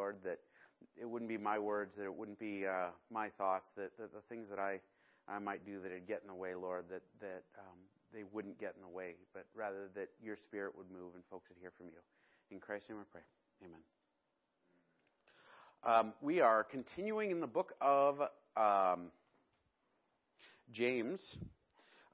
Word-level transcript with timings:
Lord, 0.00 0.16
that 0.24 0.38
it 0.98 1.04
wouldn't 1.04 1.28
be 1.28 1.36
my 1.36 1.58
words, 1.58 1.94
that 1.96 2.04
it 2.04 2.14
wouldn't 2.14 2.38
be 2.38 2.64
uh, 2.66 2.88
my 3.12 3.28
thoughts, 3.36 3.68
that, 3.76 3.90
that 3.98 4.14
the 4.14 4.22
things 4.30 4.48
that 4.48 4.58
I, 4.58 4.80
I 5.28 5.38
might 5.38 5.66
do 5.66 5.78
that 5.82 5.92
would 5.92 6.08
get 6.08 6.22
in 6.22 6.28
the 6.28 6.34
way, 6.34 6.54
Lord, 6.54 6.86
that, 6.88 7.02
that 7.20 7.42
um, 7.58 7.76
they 8.14 8.22
wouldn't 8.32 8.58
get 8.58 8.72
in 8.76 8.80
the 8.80 8.88
way, 8.88 9.16
but 9.34 9.44
rather 9.54 9.90
that 9.94 10.08
your 10.22 10.36
spirit 10.36 10.72
would 10.74 10.90
move 10.90 11.14
and 11.14 11.22
folks 11.30 11.50
would 11.50 11.58
hear 11.60 11.70
from 11.76 11.88
you. 11.88 12.00
In 12.50 12.60
Christ's 12.60 12.88
name 12.88 12.98
I 12.98 13.04
pray. 13.12 13.20
Amen. 13.62 13.80
Um, 15.84 16.14
we 16.22 16.40
are 16.40 16.64
continuing 16.64 17.30
in 17.30 17.40
the 17.40 17.46
book 17.46 17.74
of 17.82 18.20
um, 18.56 19.08
James. 20.72 21.20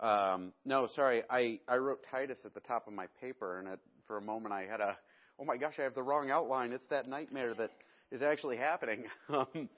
Um, 0.00 0.52
no, 0.64 0.88
sorry, 0.96 1.22
I, 1.30 1.60
I 1.68 1.76
wrote 1.76 2.00
Titus 2.10 2.38
at 2.44 2.52
the 2.52 2.60
top 2.60 2.88
of 2.88 2.94
my 2.94 3.06
paper, 3.20 3.60
and 3.60 3.68
it, 3.68 3.78
for 4.08 4.16
a 4.16 4.22
moment 4.22 4.52
I 4.52 4.66
had 4.68 4.80
a, 4.80 4.96
oh 5.38 5.44
my 5.44 5.56
gosh, 5.56 5.74
I 5.78 5.82
have 5.82 5.94
the 5.94 6.02
wrong 6.02 6.30
outline. 6.30 6.72
It's 6.72 6.86
that 6.86 7.08
nightmare 7.08 7.54
that 7.54 7.70
is 8.10 8.22
actually 8.22 8.56
happening. 8.56 9.04
Um, 9.28 9.68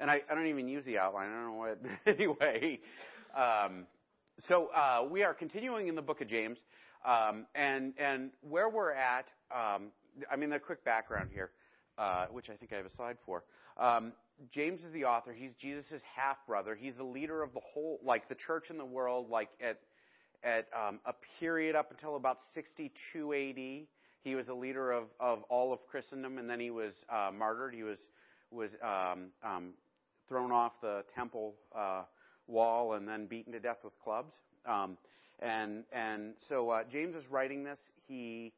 and 0.00 0.10
I, 0.10 0.22
I 0.28 0.34
don't 0.34 0.48
even 0.48 0.66
use 0.66 0.84
the 0.84 0.98
outline. 0.98 1.30
I 1.30 1.34
don't 1.34 1.52
know 1.52 1.58
what. 1.58 1.78
anyway, 2.06 2.80
um, 3.36 3.86
so 4.48 4.68
uh, 4.74 5.06
we 5.08 5.22
are 5.22 5.32
continuing 5.32 5.86
in 5.86 5.94
the 5.94 6.02
book 6.02 6.20
of 6.20 6.26
James, 6.26 6.58
um, 7.04 7.46
and 7.54 7.92
and 7.96 8.30
where 8.42 8.68
we're 8.68 8.92
at. 8.92 9.26
Um, 9.54 9.92
I 10.30 10.36
mean, 10.36 10.50
the 10.50 10.58
quick 10.58 10.84
background 10.84 11.30
here, 11.32 11.50
uh, 11.96 12.26
which 12.26 12.50
I 12.50 12.56
think 12.56 12.72
I 12.72 12.76
have 12.76 12.86
a 12.86 12.94
slide 12.96 13.18
for. 13.24 13.44
Um, 13.78 14.12
James 14.50 14.80
is 14.82 14.92
the 14.92 15.04
author. 15.04 15.32
He's 15.32 15.52
Jesus' 15.60 16.02
half 16.16 16.38
brother. 16.46 16.74
He's 16.74 16.96
the 16.96 17.04
leader 17.04 17.42
of 17.42 17.52
the 17.54 17.60
whole, 17.60 18.00
like 18.02 18.28
the 18.28 18.34
church 18.34 18.70
in 18.70 18.78
the 18.78 18.84
world, 18.84 19.30
like 19.30 19.50
at 19.60 19.78
at 20.42 20.66
um, 20.76 21.00
a 21.06 21.14
period 21.40 21.74
up 21.74 21.90
until 21.90 22.16
about 22.16 22.38
62 22.54 23.32
AD. 23.32 23.86
He 24.24 24.34
was 24.34 24.48
a 24.48 24.54
leader 24.54 24.90
of, 24.90 25.04
of 25.20 25.42
all 25.50 25.72
of 25.72 25.86
Christendom, 25.86 26.38
and 26.38 26.48
then 26.48 26.58
he 26.58 26.70
was 26.70 26.94
uh, 27.10 27.30
martyred. 27.36 27.74
He 27.74 27.82
was 27.82 27.98
was 28.50 28.70
um, 28.82 29.26
um, 29.44 29.74
thrown 30.28 30.50
off 30.50 30.72
the 30.80 31.04
temple 31.14 31.54
uh, 31.76 32.02
wall 32.46 32.94
and 32.94 33.06
then 33.06 33.26
beaten 33.26 33.52
to 33.52 33.60
death 33.60 33.78
with 33.84 33.92
clubs. 34.02 34.34
Um, 34.66 34.96
and 35.40 35.84
and 35.92 36.34
so 36.48 36.70
uh, 36.70 36.84
James 36.90 37.14
is 37.14 37.28
writing 37.30 37.64
this. 37.64 37.78
He 38.08 38.52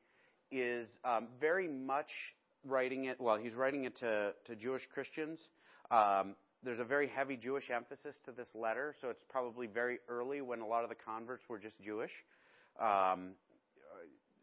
is 0.52 0.86
um, 1.04 1.26
very 1.40 1.66
much 1.66 2.10
writing 2.64 3.06
it. 3.06 3.20
Well, 3.20 3.36
he's 3.36 3.54
writing 3.54 3.84
it 3.84 3.96
to 3.98 4.34
to 4.46 4.54
Jewish 4.54 4.82
Christians. 4.94 5.40
Um, 5.90 6.36
there's 6.62 6.80
a 6.80 6.84
very 6.84 7.08
heavy 7.08 7.36
Jewish 7.36 7.70
emphasis 7.70 8.16
to 8.24 8.32
this 8.32 8.48
letter, 8.54 8.94
so 9.00 9.08
it's 9.08 9.22
probably 9.28 9.66
very 9.66 9.98
early 10.08 10.40
when 10.40 10.60
a 10.60 10.66
lot 10.66 10.84
of 10.84 10.90
the 10.90 10.96
converts 10.96 11.44
were 11.48 11.58
just 11.58 11.80
Jewish. 11.82 12.12
Um, 12.80 13.30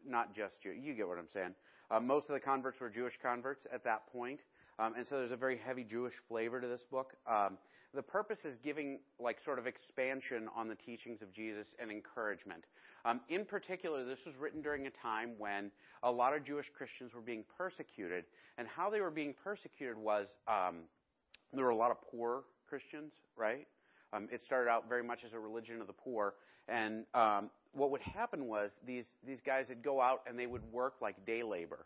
not 0.06 0.34
just 0.34 0.62
Jew. 0.62 0.70
You 0.70 0.94
get 0.94 1.08
what 1.08 1.18
I'm 1.18 1.28
saying. 1.28 1.54
Uh, 1.90 2.00
most 2.00 2.28
of 2.28 2.34
the 2.34 2.40
converts 2.40 2.80
were 2.80 2.88
Jewish 2.88 3.18
converts 3.22 3.66
at 3.72 3.84
that 3.84 4.06
point. 4.12 4.40
Um, 4.78 4.94
and 4.96 5.06
so 5.06 5.18
there's 5.18 5.30
a 5.30 5.36
very 5.36 5.58
heavy 5.64 5.84
Jewish 5.84 6.14
flavor 6.28 6.60
to 6.60 6.66
this 6.66 6.82
book. 6.90 7.14
Um, 7.26 7.58
the 7.94 8.02
purpose 8.02 8.44
is 8.44 8.56
giving 8.58 8.98
like 9.20 9.38
sort 9.44 9.58
of 9.58 9.66
expansion 9.66 10.48
on 10.56 10.68
the 10.68 10.74
teachings 10.74 11.22
of 11.22 11.32
Jesus 11.32 11.68
and 11.78 11.90
encouragement. 11.90 12.64
Um, 13.04 13.20
in 13.28 13.44
particular, 13.44 14.04
this 14.04 14.18
was 14.26 14.34
written 14.36 14.62
during 14.62 14.86
a 14.86 14.90
time 14.90 15.32
when 15.38 15.70
a 16.02 16.10
lot 16.10 16.34
of 16.34 16.44
Jewish 16.44 16.70
Christians 16.76 17.14
were 17.14 17.20
being 17.20 17.44
persecuted, 17.56 18.24
and 18.58 18.66
how 18.66 18.90
they 18.90 19.00
were 19.00 19.10
being 19.10 19.34
persecuted 19.44 19.96
was 19.96 20.26
um, 20.48 20.80
there 21.52 21.64
were 21.64 21.70
a 21.70 21.76
lot 21.76 21.90
of 21.90 21.98
poor 22.10 22.44
Christians, 22.68 23.12
right? 23.36 23.66
Um, 24.14 24.28
it 24.30 24.42
started 24.44 24.70
out 24.70 24.88
very 24.88 25.02
much 25.02 25.20
as 25.24 25.32
a 25.32 25.38
religion 25.38 25.80
of 25.80 25.86
the 25.86 25.92
poor, 25.92 26.34
and 26.68 27.04
um, 27.14 27.50
what 27.72 27.90
would 27.90 28.00
happen 28.02 28.46
was 28.46 28.70
these 28.86 29.06
these 29.26 29.40
guys 29.40 29.66
would 29.68 29.82
go 29.82 30.00
out 30.00 30.22
and 30.26 30.38
they 30.38 30.46
would 30.46 30.62
work 30.72 30.94
like 31.00 31.26
day 31.26 31.42
labor, 31.42 31.84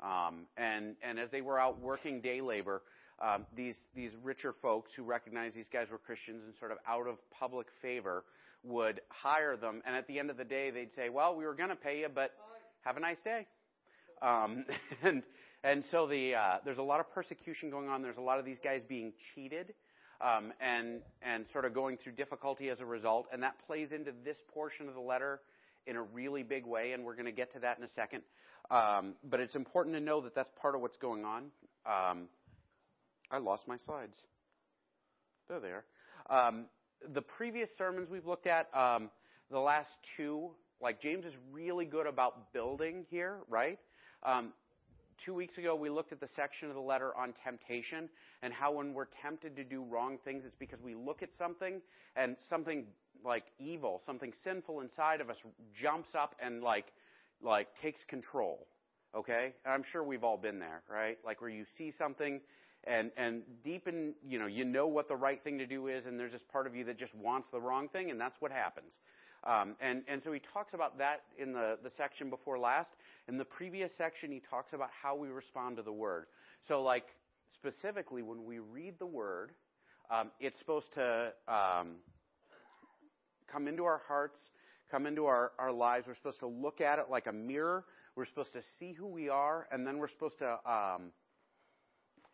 um, 0.00 0.46
and 0.56 0.94
and 1.02 1.18
as 1.18 1.30
they 1.30 1.40
were 1.40 1.58
out 1.58 1.80
working 1.80 2.20
day 2.20 2.40
labor, 2.40 2.82
um, 3.20 3.46
these 3.56 3.76
these 3.94 4.10
richer 4.22 4.54
folks 4.62 4.92
who 4.94 5.02
recognized 5.02 5.56
these 5.56 5.68
guys 5.72 5.88
were 5.90 5.98
Christians 5.98 6.42
and 6.44 6.54
sort 6.58 6.70
of 6.70 6.78
out 6.86 7.08
of 7.08 7.16
public 7.30 7.66
favor 7.82 8.24
would 8.62 9.00
hire 9.08 9.56
them, 9.56 9.82
and 9.84 9.96
at 9.96 10.06
the 10.06 10.18
end 10.18 10.30
of 10.30 10.36
the 10.36 10.44
day 10.44 10.70
they'd 10.70 10.94
say, 10.94 11.08
"Well, 11.08 11.34
we 11.34 11.44
were 11.44 11.54
going 11.54 11.70
to 11.70 11.76
pay 11.76 12.00
you, 12.00 12.08
but 12.14 12.32
have 12.82 12.96
a 12.96 13.00
nice 13.00 13.20
day," 13.24 13.46
um, 14.22 14.64
and 15.02 15.22
and 15.64 15.82
so 15.90 16.06
the 16.06 16.36
uh, 16.36 16.58
there's 16.64 16.78
a 16.78 16.82
lot 16.82 17.00
of 17.00 17.12
persecution 17.12 17.68
going 17.68 17.88
on. 17.88 18.00
There's 18.00 18.18
a 18.18 18.22
lot 18.22 18.38
of 18.38 18.44
these 18.44 18.60
guys 18.62 18.82
being 18.84 19.12
cheated 19.34 19.74
um, 20.20 20.52
and 20.60 21.00
and 21.22 21.46
sort 21.52 21.64
of 21.64 21.74
going 21.74 21.96
through 21.96 22.12
difficulty 22.12 22.68
as 22.70 22.80
a 22.80 22.86
result, 22.86 23.26
and 23.32 23.42
that 23.42 23.54
plays 23.66 23.92
into 23.92 24.12
this 24.24 24.36
portion 24.52 24.88
of 24.88 24.94
the 24.94 25.00
letter 25.00 25.40
in 25.86 25.96
a 25.96 26.02
really 26.02 26.42
big 26.42 26.66
way, 26.66 26.92
and 26.92 27.04
we're 27.04 27.14
going 27.14 27.26
to 27.26 27.32
get 27.32 27.52
to 27.52 27.58
that 27.60 27.78
in 27.78 27.84
a 27.84 27.88
second. 27.88 28.22
Um, 28.70 29.14
but 29.24 29.40
it's 29.40 29.54
important 29.54 29.94
to 29.96 30.00
know 30.00 30.20
that 30.22 30.34
that's 30.34 30.50
part 30.60 30.74
of 30.74 30.80
what's 30.80 30.96
going 30.96 31.24
on. 31.24 31.44
Um, 31.84 32.28
I 33.30 33.38
lost 33.38 33.68
my 33.68 33.76
slides. 33.76 34.16
There 35.48 35.60
they 35.60 35.68
are. 35.68 35.84
Um, 36.30 36.66
the 37.12 37.20
previous 37.20 37.68
sermons 37.76 38.08
we've 38.08 38.26
looked 38.26 38.46
at, 38.46 38.74
um, 38.74 39.10
the 39.50 39.58
last 39.58 39.90
two, 40.16 40.50
like 40.80 41.00
James 41.00 41.26
is 41.26 41.34
really 41.52 41.84
good 41.84 42.06
about 42.06 42.52
building 42.52 43.04
here, 43.10 43.38
right? 43.48 43.78
Two 45.24 45.32
weeks 45.32 45.56
ago, 45.56 45.74
we 45.74 45.88
looked 45.88 46.12
at 46.12 46.20
the 46.20 46.28
section 46.36 46.68
of 46.68 46.74
the 46.74 46.80
letter 46.82 47.16
on 47.16 47.32
temptation 47.42 48.10
and 48.42 48.52
how 48.52 48.72
when 48.72 48.92
we're 48.92 49.06
tempted 49.22 49.56
to 49.56 49.64
do 49.64 49.82
wrong 49.82 50.18
things, 50.22 50.44
it's 50.44 50.56
because 50.58 50.80
we 50.82 50.94
look 50.94 51.22
at 51.22 51.30
something 51.38 51.80
and 52.14 52.36
something 52.50 52.84
like 53.24 53.44
evil, 53.58 54.02
something 54.04 54.34
sinful 54.42 54.82
inside 54.82 55.22
of 55.22 55.30
us 55.30 55.36
jumps 55.80 56.10
up 56.14 56.34
and 56.44 56.62
like, 56.62 56.92
like 57.42 57.68
takes 57.80 58.04
control. 58.04 58.66
Okay? 59.14 59.54
And 59.64 59.72
I'm 59.72 59.82
sure 59.90 60.04
we've 60.04 60.24
all 60.24 60.36
been 60.36 60.58
there, 60.58 60.82
right? 60.90 61.16
Like 61.24 61.40
where 61.40 61.48
you 61.48 61.64
see 61.78 61.90
something 61.90 62.42
and, 62.86 63.10
and 63.16 63.44
deep 63.64 63.88
in, 63.88 64.12
you 64.28 64.38
know, 64.38 64.46
you 64.46 64.66
know 64.66 64.88
what 64.88 65.08
the 65.08 65.16
right 65.16 65.42
thing 65.42 65.56
to 65.56 65.66
do 65.66 65.86
is 65.86 66.04
and 66.04 66.20
there's 66.20 66.32
this 66.32 66.44
part 66.52 66.66
of 66.66 66.74
you 66.74 66.84
that 66.84 66.98
just 66.98 67.14
wants 67.14 67.48
the 67.50 67.60
wrong 67.60 67.88
thing 67.88 68.10
and 68.10 68.20
that's 68.20 68.36
what 68.40 68.52
happens. 68.52 68.98
Um, 69.44 69.76
and, 69.80 70.02
and 70.08 70.22
so 70.22 70.32
he 70.32 70.40
talks 70.52 70.74
about 70.74 70.98
that 70.98 71.22
in 71.38 71.52
the, 71.52 71.78
the 71.82 71.90
section 71.90 72.28
before 72.30 72.58
last. 72.58 72.90
In 73.26 73.38
the 73.38 73.44
previous 73.44 73.90
section, 73.96 74.30
he 74.30 74.40
talks 74.40 74.72
about 74.72 74.90
how 75.02 75.16
we 75.16 75.28
respond 75.28 75.76
to 75.76 75.82
the 75.82 75.92
word. 75.92 76.26
So, 76.68 76.82
like, 76.82 77.06
specifically, 77.54 78.22
when 78.22 78.44
we 78.44 78.58
read 78.58 78.98
the 78.98 79.06
word, 79.06 79.52
um, 80.10 80.30
it's 80.40 80.58
supposed 80.58 80.92
to 80.94 81.32
um, 81.48 81.96
come 83.50 83.66
into 83.66 83.84
our 83.84 84.02
hearts, 84.06 84.38
come 84.90 85.06
into 85.06 85.24
our, 85.24 85.52
our 85.58 85.72
lives. 85.72 86.06
We're 86.06 86.14
supposed 86.14 86.40
to 86.40 86.46
look 86.46 86.82
at 86.82 86.98
it 86.98 87.06
like 87.08 87.26
a 87.26 87.32
mirror. 87.32 87.86
We're 88.14 88.26
supposed 88.26 88.52
to 88.52 88.62
see 88.78 88.92
who 88.92 89.06
we 89.06 89.30
are, 89.30 89.66
and 89.72 89.86
then 89.86 89.98
we're 89.98 90.08
supposed 90.08 90.38
to 90.38 90.58
um, 90.70 91.12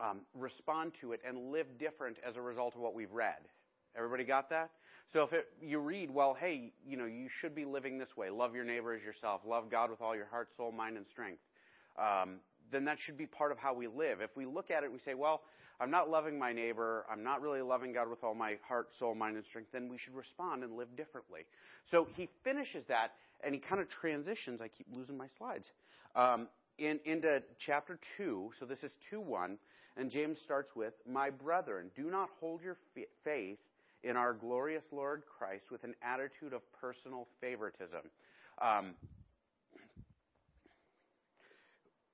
um 0.00 0.20
respond 0.34 0.92
to 1.02 1.12
it 1.12 1.20
and 1.26 1.52
live 1.52 1.66
different 1.78 2.16
as 2.26 2.36
a 2.36 2.42
result 2.42 2.74
of 2.74 2.80
what 2.80 2.94
we've 2.94 3.12
read. 3.12 3.38
Everybody 3.96 4.24
got 4.24 4.50
that? 4.50 4.70
So 5.12 5.22
if 5.24 5.32
it, 5.32 5.48
you 5.60 5.80
read, 5.80 6.10
well, 6.10 6.36
hey, 6.38 6.72
you 6.86 6.96
know, 6.96 7.06
you 7.06 7.28
should 7.40 7.54
be 7.54 7.64
living 7.64 7.98
this 7.98 8.16
way. 8.16 8.30
Love 8.30 8.54
your 8.54 8.64
neighbor 8.64 8.94
as 8.94 9.02
yourself. 9.02 9.40
Love 9.44 9.70
God 9.70 9.90
with 9.90 10.00
all 10.00 10.14
your 10.14 10.26
heart, 10.26 10.48
soul, 10.56 10.70
mind, 10.70 10.96
and 10.96 11.06
strength. 11.08 11.40
Um, 11.98 12.36
then 12.70 12.84
that 12.84 12.98
should 13.00 13.18
be 13.18 13.26
part 13.26 13.50
of 13.50 13.58
how 13.58 13.74
we 13.74 13.88
live. 13.88 14.20
If 14.20 14.36
we 14.36 14.46
look 14.46 14.70
at 14.70 14.84
it, 14.84 14.92
we 14.92 15.00
say, 15.00 15.14
well, 15.14 15.42
I'm 15.80 15.90
not 15.90 16.08
loving 16.08 16.38
my 16.38 16.52
neighbor. 16.52 17.06
I'm 17.10 17.24
not 17.24 17.40
really 17.40 17.60
loving 17.60 17.92
God 17.92 18.08
with 18.08 18.22
all 18.22 18.34
my 18.34 18.56
heart, 18.68 18.90
soul, 18.98 19.16
mind, 19.16 19.36
and 19.36 19.44
strength. 19.44 19.70
Then 19.72 19.88
we 19.88 19.98
should 19.98 20.14
respond 20.14 20.62
and 20.62 20.76
live 20.76 20.94
differently. 20.96 21.40
So 21.90 22.06
he 22.14 22.28
finishes 22.44 22.84
that 22.86 23.12
and 23.42 23.52
he 23.52 23.60
kind 23.60 23.80
of 23.80 23.88
transitions. 23.88 24.60
I 24.60 24.68
keep 24.68 24.86
losing 24.94 25.16
my 25.16 25.26
slides. 25.38 25.66
Um, 26.14 26.48
in, 26.78 27.00
into 27.04 27.42
chapter 27.58 27.98
2. 28.16 28.52
So 28.60 28.64
this 28.64 28.84
is 28.84 28.92
2 29.10 29.20
1. 29.20 29.58
And 29.96 30.08
James 30.08 30.38
starts 30.40 30.70
with, 30.76 30.94
My 31.10 31.30
brethren, 31.30 31.90
do 31.96 32.04
not 32.04 32.28
hold 32.38 32.62
your 32.62 32.76
faith 33.24 33.58
in 34.02 34.16
our 34.16 34.32
glorious 34.32 34.84
Lord 34.92 35.22
Christ 35.26 35.66
with 35.70 35.84
an 35.84 35.94
attitude 36.02 36.52
of 36.52 36.62
personal 36.80 37.28
favoritism. 37.40 38.00
Um, 38.60 38.94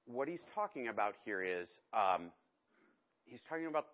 what 0.06 0.28
he's 0.28 0.42
talking 0.54 0.88
about 0.88 1.14
here 1.24 1.42
is 1.42 1.68
um, 1.92 2.30
he's 3.24 3.40
talking 3.48 3.66
about, 3.66 3.86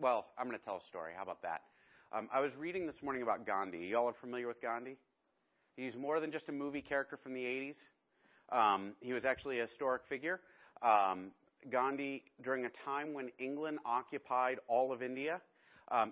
well, 0.00 0.26
I'm 0.38 0.46
going 0.46 0.58
to 0.58 0.64
tell 0.64 0.76
a 0.76 0.86
story. 0.88 1.12
How 1.16 1.22
about 1.22 1.42
that? 1.42 1.62
Um, 2.12 2.28
I 2.32 2.40
was 2.40 2.52
reading 2.58 2.86
this 2.86 3.02
morning 3.02 3.22
about 3.22 3.46
Gandhi. 3.46 3.86
Y'all 3.88 4.08
are 4.08 4.14
familiar 4.20 4.48
with 4.48 4.60
Gandhi? 4.62 4.96
He's 5.76 5.94
more 5.94 6.20
than 6.20 6.32
just 6.32 6.48
a 6.48 6.52
movie 6.52 6.82
character 6.82 7.18
from 7.22 7.34
the 7.34 7.44
80s. 7.44 7.76
Um, 8.50 8.92
he 9.00 9.12
was 9.12 9.24
actually 9.24 9.58
a 9.58 9.62
historic 9.62 10.02
figure. 10.08 10.40
Um, 10.82 11.32
Gandhi, 11.70 12.24
during 12.42 12.64
a 12.64 12.70
time 12.84 13.12
when 13.12 13.30
England 13.38 13.78
occupied 13.84 14.58
all 14.68 14.92
of 14.92 15.02
India, 15.02 15.40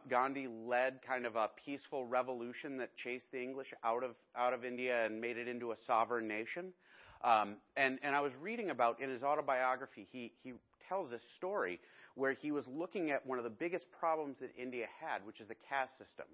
Gandhi 0.08 0.48
led 0.48 1.00
kind 1.06 1.26
of 1.26 1.36
a 1.36 1.50
peaceful 1.64 2.06
revolution 2.06 2.78
that 2.78 2.96
chased 2.96 3.30
the 3.32 3.42
English 3.42 3.74
out 3.84 4.02
of 4.02 4.12
out 4.36 4.52
of 4.52 4.64
India 4.64 5.04
and 5.04 5.20
made 5.20 5.36
it 5.36 5.48
into 5.48 5.72
a 5.72 5.76
sovereign 5.86 6.26
nation. 6.26 6.72
Um, 7.22 7.56
and 7.76 7.98
I 8.04 8.20
was 8.20 8.32
reading 8.40 8.70
about 8.70 9.00
in 9.00 9.10
his 9.10 9.22
autobiography, 9.22 10.06
he 10.10 10.32
he 10.42 10.54
tells 10.88 11.10
this 11.10 11.22
story 11.36 11.80
where 12.14 12.32
he 12.32 12.50
was 12.50 12.66
looking 12.66 13.10
at 13.10 13.26
one 13.26 13.38
of 13.38 13.44
the 13.44 13.50
biggest 13.50 13.86
problems 13.92 14.36
that 14.40 14.50
India 14.56 14.86
had, 15.00 15.24
which 15.26 15.40
is 15.40 15.48
the 15.48 15.56
caste 15.68 15.98
system. 15.98 16.26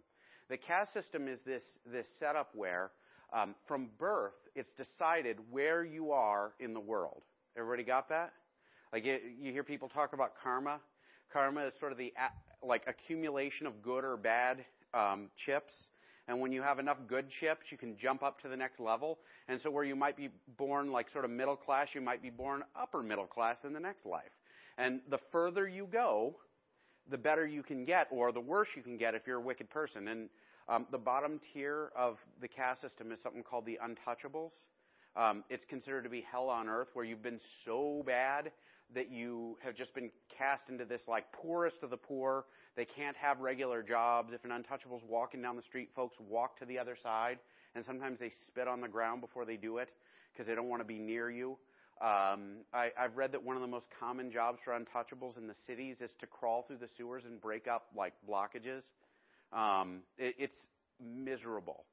The 0.48 0.56
caste 0.56 0.92
system 0.92 1.28
is 1.28 1.40
this 1.44 1.62
this 1.86 2.06
setup 2.18 2.50
where 2.54 2.90
um, 3.32 3.54
from 3.66 3.88
birth 3.98 4.34
it's 4.54 4.72
decided 4.72 5.38
where 5.50 5.84
you 5.84 6.12
are 6.12 6.52
in 6.60 6.74
the 6.74 6.80
world. 6.80 7.22
Everybody 7.56 7.82
got 7.82 8.08
that? 8.10 8.32
Like 8.92 9.04
you 9.04 9.52
hear 9.52 9.64
people 9.64 9.88
talk 9.88 10.12
about 10.12 10.34
karma. 10.42 10.78
Karma 11.32 11.66
is 11.66 11.74
sort 11.78 11.92
of 11.92 11.98
the 11.98 12.12
like 12.62 12.82
accumulation 12.86 13.66
of 13.66 13.82
good 13.82 14.04
or 14.04 14.16
bad 14.16 14.64
um, 14.94 15.28
chips. 15.36 15.88
And 16.28 16.40
when 16.40 16.52
you 16.52 16.62
have 16.62 16.78
enough 16.78 16.98
good 17.08 17.28
chips, 17.28 17.66
you 17.70 17.78
can 17.78 17.96
jump 17.96 18.22
up 18.22 18.40
to 18.42 18.48
the 18.48 18.56
next 18.56 18.78
level. 18.78 19.18
And 19.48 19.60
so 19.60 19.70
where 19.70 19.84
you 19.84 19.96
might 19.96 20.16
be 20.16 20.28
born 20.56 20.92
like 20.92 21.10
sort 21.10 21.24
of 21.24 21.30
middle 21.30 21.56
class, 21.56 21.88
you 21.94 22.00
might 22.00 22.22
be 22.22 22.30
born 22.30 22.62
upper 22.80 23.02
middle 23.02 23.26
class 23.26 23.64
in 23.64 23.72
the 23.72 23.80
next 23.80 24.06
life. 24.06 24.30
And 24.78 25.00
the 25.10 25.18
further 25.32 25.66
you 25.66 25.88
go, 25.90 26.36
the 27.10 27.18
better 27.18 27.46
you 27.46 27.62
can 27.62 27.84
get, 27.84 28.06
or 28.12 28.30
the 28.30 28.40
worse 28.40 28.68
you 28.76 28.82
can 28.82 28.96
get 28.96 29.14
if 29.14 29.26
you're 29.26 29.38
a 29.38 29.42
wicked 29.42 29.68
person. 29.68 30.08
And 30.08 30.28
um, 30.68 30.86
the 30.92 30.98
bottom 30.98 31.40
tier 31.52 31.90
of 31.96 32.18
the 32.40 32.46
caste 32.46 32.80
system 32.80 33.10
is 33.10 33.20
something 33.20 33.42
called 33.42 33.66
the 33.66 33.78
untouchables. 33.84 34.52
Um, 35.16 35.42
it's 35.50 35.64
considered 35.64 36.04
to 36.04 36.08
be 36.08 36.24
hell 36.30 36.48
on 36.48 36.68
earth, 36.68 36.88
where 36.94 37.04
you've 37.04 37.22
been 37.22 37.40
so 37.64 38.02
bad 38.06 38.52
that 38.94 39.10
you 39.10 39.56
have 39.62 39.74
just 39.74 39.94
been 39.94 40.10
cast 40.36 40.68
into 40.68 40.84
this 40.84 41.02
like 41.08 41.30
poorest 41.32 41.82
of 41.82 41.90
the 41.90 41.96
poor. 41.96 42.44
They 42.76 42.84
can't 42.84 43.16
have 43.16 43.40
regular 43.40 43.82
jobs. 43.82 44.32
If 44.32 44.44
an 44.44 44.52
untouchable's 44.52 45.02
walking 45.08 45.42
down 45.42 45.56
the 45.56 45.62
street, 45.62 45.90
folks 45.94 46.16
walk 46.20 46.58
to 46.58 46.64
the 46.64 46.78
other 46.78 46.96
side, 47.02 47.38
and 47.74 47.84
sometimes 47.84 48.18
they 48.18 48.30
spit 48.46 48.68
on 48.68 48.80
the 48.80 48.88
ground 48.88 49.20
before 49.20 49.44
they 49.44 49.56
do 49.56 49.78
it 49.78 49.90
because 50.32 50.46
they 50.46 50.54
don't 50.54 50.68
want 50.68 50.80
to 50.80 50.86
be 50.86 50.98
near 50.98 51.30
you. 51.30 51.58
Um, 52.00 52.64
I, 52.74 52.90
I've 52.98 53.16
read 53.16 53.32
that 53.32 53.44
one 53.44 53.54
of 53.54 53.62
the 53.62 53.68
most 53.68 53.86
common 54.00 54.32
jobs 54.32 54.58
for 54.64 54.72
untouchables 54.72 55.36
in 55.36 55.46
the 55.46 55.54
cities 55.66 56.00
is 56.00 56.10
to 56.20 56.26
crawl 56.26 56.64
through 56.66 56.78
the 56.78 56.88
sewers 56.96 57.24
and 57.24 57.40
break 57.40 57.68
up 57.68 57.86
like 57.96 58.14
blockages. 58.28 58.82
Um, 59.52 60.00
it, 60.18 60.34
it's 60.38 60.56
miserable. 61.00 61.84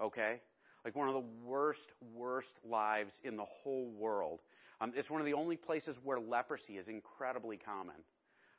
Okay, 0.00 0.40
like 0.84 0.94
one 0.94 1.08
of 1.08 1.14
the 1.14 1.24
worst, 1.44 1.92
worst 2.14 2.52
lives 2.68 3.12
in 3.24 3.36
the 3.36 3.44
whole 3.62 3.90
world. 3.98 4.40
Um, 4.80 4.92
it's 4.96 5.10
one 5.10 5.20
of 5.20 5.26
the 5.26 5.34
only 5.34 5.56
places 5.56 5.96
where 6.04 6.20
leprosy 6.20 6.74
is 6.74 6.88
incredibly 6.88 7.56
common. 7.56 7.96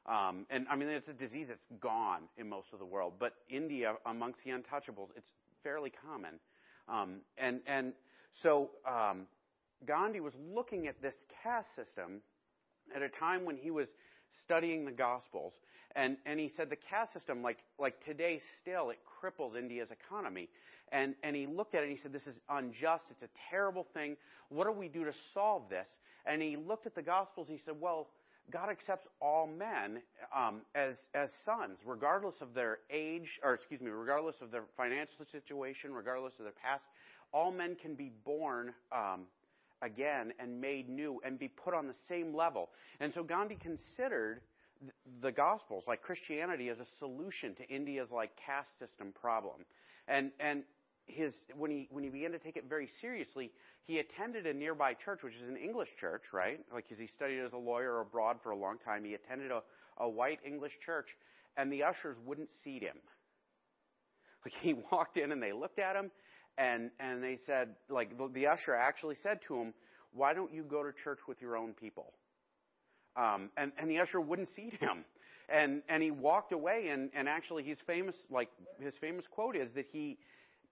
Um, 0.05 0.45
and 0.49 0.65
I 0.69 0.75
mean, 0.75 0.89
it's 0.89 1.07
a 1.07 1.13
disease 1.13 1.47
that's 1.49 1.67
gone 1.79 2.23
in 2.37 2.49
most 2.49 2.67
of 2.73 2.79
the 2.79 2.85
world, 2.85 3.13
but 3.19 3.33
India, 3.49 3.95
amongst 4.05 4.43
the 4.43 4.51
untouchables, 4.51 5.09
it's 5.15 5.29
fairly 5.63 5.91
common. 5.91 6.39
Um, 6.87 7.21
and 7.37 7.61
and 7.67 7.93
so 8.41 8.71
Gandhi 9.85 10.19
was 10.19 10.33
looking 10.53 10.87
at 10.87 11.01
this 11.01 11.15
caste 11.43 11.75
system 11.75 12.21
at 12.95 13.01
a 13.01 13.09
time 13.09 13.45
when 13.45 13.55
he 13.55 13.71
was 13.71 13.87
studying 14.43 14.85
the 14.85 14.91
Gospels, 14.91 15.53
and 15.95 16.17
he 16.25 16.51
said 16.55 16.69
the 16.69 16.77
caste 16.77 17.13
system, 17.13 17.41
like 17.43 17.59
like 17.77 18.03
today, 18.03 18.41
still 18.61 18.89
it 18.89 18.99
cripples 19.21 19.57
India's 19.57 19.89
economy. 19.91 20.49
And 20.91 21.15
and 21.23 21.35
he 21.35 21.45
looked 21.45 21.75
at 21.75 21.81
it 21.81 21.89
and 21.89 21.95
he 21.95 22.01
said, 22.01 22.11
this 22.11 22.25
is 22.25 22.39
unjust. 22.49 23.03
It's 23.11 23.21
a 23.21 23.29
terrible 23.51 23.85
thing. 23.93 24.17
What 24.49 24.65
do 24.65 24.71
we 24.71 24.87
do 24.87 25.05
to 25.05 25.13
solve 25.33 25.69
this? 25.69 25.87
And 26.25 26.41
he 26.41 26.57
looked 26.57 26.85
at 26.85 26.95
the 26.95 27.01
Gospels 27.01 27.47
and 27.47 27.57
he 27.57 27.63
said, 27.63 27.75
well, 27.79 28.07
God 28.51 28.69
accepts 28.69 29.07
all 29.21 29.47
men 29.47 30.01
um, 30.35 30.61
as 30.73 30.95
as 31.13 31.29
sons, 31.45 31.79
regardless 31.85 32.41
of 32.41 32.53
their 32.53 32.79
age, 32.89 33.39
or 33.43 33.53
excuse 33.53 33.79
me, 33.79 33.89
regardless 33.91 34.35
of 34.41 34.51
their 34.51 34.63
financial 34.75 35.25
situation, 35.31 35.93
regardless 35.93 36.33
of 36.39 36.45
their 36.45 36.53
past. 36.53 36.83
All 37.31 37.51
men 37.51 37.75
can 37.79 37.93
be 37.93 38.11
born 38.25 38.73
um, 38.91 39.21
again 39.81 40.33
and 40.39 40.59
made 40.59 40.89
new 40.89 41.21
and 41.23 41.37
be 41.37 41.47
put 41.47 41.73
on 41.73 41.87
the 41.87 41.95
same 42.07 42.35
level. 42.35 42.69
And 42.99 43.13
so 43.13 43.23
Gandhi 43.23 43.55
considered 43.55 44.41
the 45.21 45.31
Gospels, 45.31 45.83
like 45.87 46.01
Christianity, 46.01 46.69
as 46.69 46.79
a 46.79 46.87
solution 46.97 47.53
to 47.55 47.67
India's 47.69 48.09
like 48.11 48.31
caste 48.35 48.71
system 48.79 49.13
problem. 49.19 49.65
And 50.07 50.31
and 50.39 50.63
his 51.09 51.33
when 51.55 51.71
he 51.71 51.87
when 51.91 52.03
he 52.03 52.09
began 52.09 52.31
to 52.31 52.39
take 52.39 52.57
it 52.57 52.65
very 52.67 52.89
seriously, 53.01 53.51
he 53.85 53.99
attended 53.99 54.45
a 54.45 54.53
nearby 54.53 54.93
church, 54.93 55.23
which 55.23 55.35
is 55.35 55.47
an 55.47 55.57
English 55.57 55.89
church, 55.99 56.23
right? 56.33 56.59
Like 56.73 56.85
because 56.85 56.99
he 56.99 57.07
studied 57.07 57.39
as 57.39 57.53
a 57.53 57.57
lawyer 57.57 58.01
abroad 58.01 58.37
for 58.43 58.51
a 58.51 58.57
long 58.57 58.77
time, 58.77 59.03
he 59.03 59.13
attended 59.13 59.51
a, 59.51 59.61
a 59.97 60.09
white 60.09 60.39
English 60.45 60.73
church, 60.85 61.07
and 61.57 61.71
the 61.71 61.83
ushers 61.83 62.17
wouldn't 62.25 62.49
seat 62.63 62.83
him. 62.83 62.97
Like 64.45 64.53
he 64.61 64.73
walked 64.91 65.17
in 65.17 65.31
and 65.31 65.41
they 65.41 65.53
looked 65.53 65.79
at 65.79 65.95
him, 65.95 66.11
and 66.57 66.91
and 66.99 67.23
they 67.23 67.37
said 67.45 67.75
like 67.89 68.17
the, 68.17 68.29
the 68.33 68.47
usher 68.47 68.75
actually 68.75 69.15
said 69.15 69.39
to 69.47 69.55
him, 69.55 69.73
"Why 70.13 70.33
don't 70.33 70.53
you 70.53 70.63
go 70.63 70.83
to 70.83 70.91
church 71.03 71.19
with 71.27 71.41
your 71.41 71.57
own 71.57 71.73
people?" 71.73 72.13
Um, 73.15 73.49
and 73.57 73.71
and 73.77 73.89
the 73.89 73.99
usher 73.99 74.21
wouldn't 74.21 74.49
seat 74.49 74.73
him. 74.79 75.05
And 75.51 75.81
and 75.89 76.03
he 76.03 76.11
walked 76.11 76.51
away 76.51 76.89
and, 76.89 77.09
and 77.15 77.27
actually 77.27 77.63
he's 77.63 77.79
famous 77.87 78.15
like 78.29 78.49
his 78.79 78.93
famous 79.01 79.25
quote 79.31 79.55
is 79.55 79.71
that 79.73 79.85
he 79.91 80.19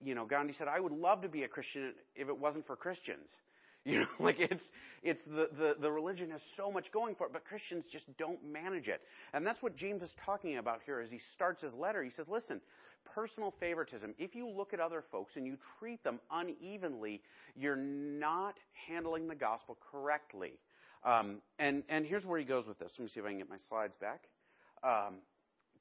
you 0.03 0.15
know, 0.15 0.25
Gandhi 0.25 0.53
said, 0.57 0.67
I 0.67 0.79
would 0.79 0.91
love 0.91 1.21
to 1.21 1.29
be 1.29 1.44
a 1.44 1.47
Christian 1.47 1.94
if 2.15 2.27
it 2.27 2.38
wasn't 2.38 2.65
for 2.67 2.75
Christians. 2.75 3.29
You 3.85 3.99
know, 3.99 4.07
like 4.19 4.35
it's, 4.38 4.65
it's 5.01 5.21
the, 5.23 5.47
the, 5.57 5.75
the 5.79 5.89
religion 5.89 6.29
has 6.31 6.41
so 6.57 6.69
much 6.69 6.91
going 6.91 7.15
for 7.15 7.25
it, 7.27 7.31
but 7.31 7.45
Christians 7.45 7.85
just 7.89 8.03
don't 8.17 8.38
manage 8.44 8.89
it. 8.89 8.99
And 9.33 9.47
that's 9.47 9.63
what 9.63 9.77
James 9.77 10.01
is 10.01 10.11
talking 10.25 10.57
about 10.57 10.81
here 10.85 10.99
as 10.99 11.09
he 11.09 11.21
starts 11.33 11.61
his 11.61 11.73
letter. 11.73 12.03
He 12.03 12.09
says, 12.09 12.27
listen, 12.27 12.59
personal 13.15 13.53
favoritism, 13.61 14.13
if 14.17 14.35
you 14.35 14.45
look 14.49 14.73
at 14.73 14.81
other 14.81 15.05
folks 15.09 15.38
and 15.38 15.45
you 15.45 15.55
treat 15.79 16.03
them 16.03 16.19
unevenly, 16.29 17.21
you're 17.55 17.77
not 17.77 18.55
handling 18.89 19.29
the 19.29 19.35
gospel 19.35 19.77
correctly. 19.89 20.59
Um, 21.05 21.38
and, 21.57 21.83
and 21.88 22.05
here's 22.05 22.25
where 22.25 22.39
he 22.39 22.45
goes 22.45 22.67
with 22.67 22.79
this. 22.79 22.91
Let 22.99 23.05
me 23.05 23.09
see 23.09 23.21
if 23.21 23.25
I 23.25 23.29
can 23.29 23.38
get 23.38 23.49
my 23.49 23.55
slides 23.69 23.94
back. 24.01 24.23
Um, 24.83 25.15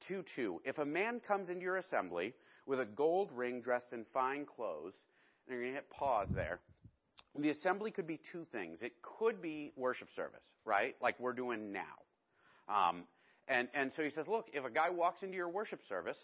2 0.07 0.23
2. 0.35 0.61
If 0.63 0.77
a 0.77 0.85
man 0.85 1.19
comes 1.19 1.49
into 1.49 1.63
your 1.63 1.77
assembly 1.77 2.33
with 2.67 2.79
a 2.79 2.85
gold 2.85 3.31
ring 3.33 3.61
dressed 3.61 3.93
in 3.93 4.05
fine 4.13 4.45
clothes. 4.45 4.93
And 5.47 5.53
you're 5.53 5.61
going 5.61 5.73
to 5.73 5.75
hit 5.77 5.89
pause 5.89 6.27
there. 6.35 6.59
The 7.39 7.49
assembly 7.49 7.91
could 7.91 8.07
be 8.07 8.19
two 8.31 8.45
things. 8.51 8.81
It 8.81 8.93
could 9.01 9.41
be 9.41 9.71
worship 9.75 10.09
service, 10.15 10.43
right? 10.65 10.95
Like 11.01 11.19
we're 11.19 11.33
doing 11.33 11.71
now. 11.71 11.83
Um, 12.67 13.03
and, 13.47 13.67
and 13.73 13.91
so 13.93 14.03
he 14.03 14.09
says, 14.09 14.27
look, 14.27 14.49
if 14.53 14.65
a 14.65 14.69
guy 14.69 14.89
walks 14.89 15.23
into 15.23 15.35
your 15.35 15.47
worship 15.47 15.81
service 15.87 16.17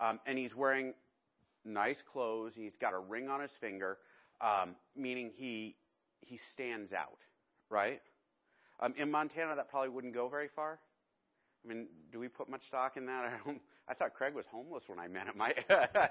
um, 0.00 0.20
and 0.26 0.38
he's 0.38 0.54
wearing 0.54 0.94
nice 1.64 2.02
clothes, 2.02 2.52
he's 2.54 2.76
got 2.76 2.94
a 2.94 2.98
ring 2.98 3.28
on 3.28 3.40
his 3.40 3.50
finger, 3.60 3.98
um, 4.40 4.76
meaning 4.96 5.30
he, 5.34 5.76
he 6.20 6.38
stands 6.52 6.92
out, 6.92 7.18
right? 7.68 8.00
Um, 8.80 8.94
in 8.96 9.10
Montana, 9.10 9.54
that 9.56 9.68
probably 9.68 9.90
wouldn't 9.90 10.14
go 10.14 10.28
very 10.28 10.48
far. 10.48 10.78
I 11.64 11.68
mean, 11.68 11.86
do 12.10 12.18
we 12.18 12.28
put 12.28 12.48
much 12.48 12.66
stock 12.66 12.96
in 12.96 13.06
that? 13.06 13.24
I 13.26 13.32
don't. 13.44 13.60
I 13.88 13.94
thought 13.94 14.14
Craig 14.14 14.34
was 14.34 14.44
homeless 14.50 14.84
when 14.86 14.98
I 14.98 15.08
met 15.08 15.26
him. 15.26 15.34
I, 15.40 16.08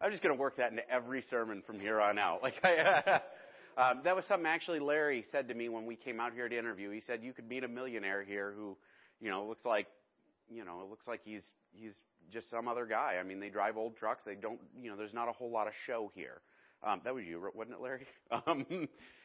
I'm 0.00 0.10
just 0.10 0.22
going 0.22 0.34
to 0.34 0.40
work 0.40 0.56
that 0.56 0.70
into 0.70 0.88
every 0.90 1.22
sermon 1.30 1.62
from 1.66 1.80
here 1.80 2.00
on 2.00 2.18
out. 2.18 2.40
Like, 2.42 2.54
I, 2.62 3.20
um, 3.78 4.00
that 4.04 4.14
was 4.14 4.24
something 4.26 4.46
actually 4.46 4.80
Larry 4.80 5.24
said 5.32 5.48
to 5.48 5.54
me 5.54 5.68
when 5.68 5.86
we 5.86 5.96
came 5.96 6.20
out 6.20 6.32
here 6.32 6.48
to 6.48 6.58
interview. 6.58 6.90
He 6.90 7.00
said 7.00 7.20
you 7.22 7.32
could 7.32 7.48
meet 7.48 7.64
a 7.64 7.68
millionaire 7.68 8.22
here 8.22 8.52
who, 8.56 8.76
you 9.20 9.30
know, 9.30 9.46
looks 9.46 9.64
like, 9.64 9.86
you 10.48 10.64
know, 10.64 10.82
it 10.82 10.90
looks 10.90 11.06
like 11.08 11.20
he's 11.24 11.42
he's 11.72 11.94
just 12.32 12.50
some 12.50 12.68
other 12.68 12.86
guy. 12.86 13.16
I 13.20 13.24
mean, 13.24 13.40
they 13.40 13.48
drive 13.48 13.76
old 13.76 13.96
trucks. 13.96 14.22
They 14.24 14.34
don't, 14.34 14.60
you 14.80 14.90
know, 14.90 14.96
there's 14.96 15.14
not 15.14 15.28
a 15.28 15.32
whole 15.32 15.50
lot 15.50 15.66
of 15.66 15.72
show 15.86 16.12
here. 16.14 16.40
Um, 16.86 17.00
that 17.04 17.14
was 17.14 17.24
you, 17.24 17.42
wasn't 17.54 17.76
it, 17.76 17.82
Larry? 17.82 18.06
Um, 18.46 18.64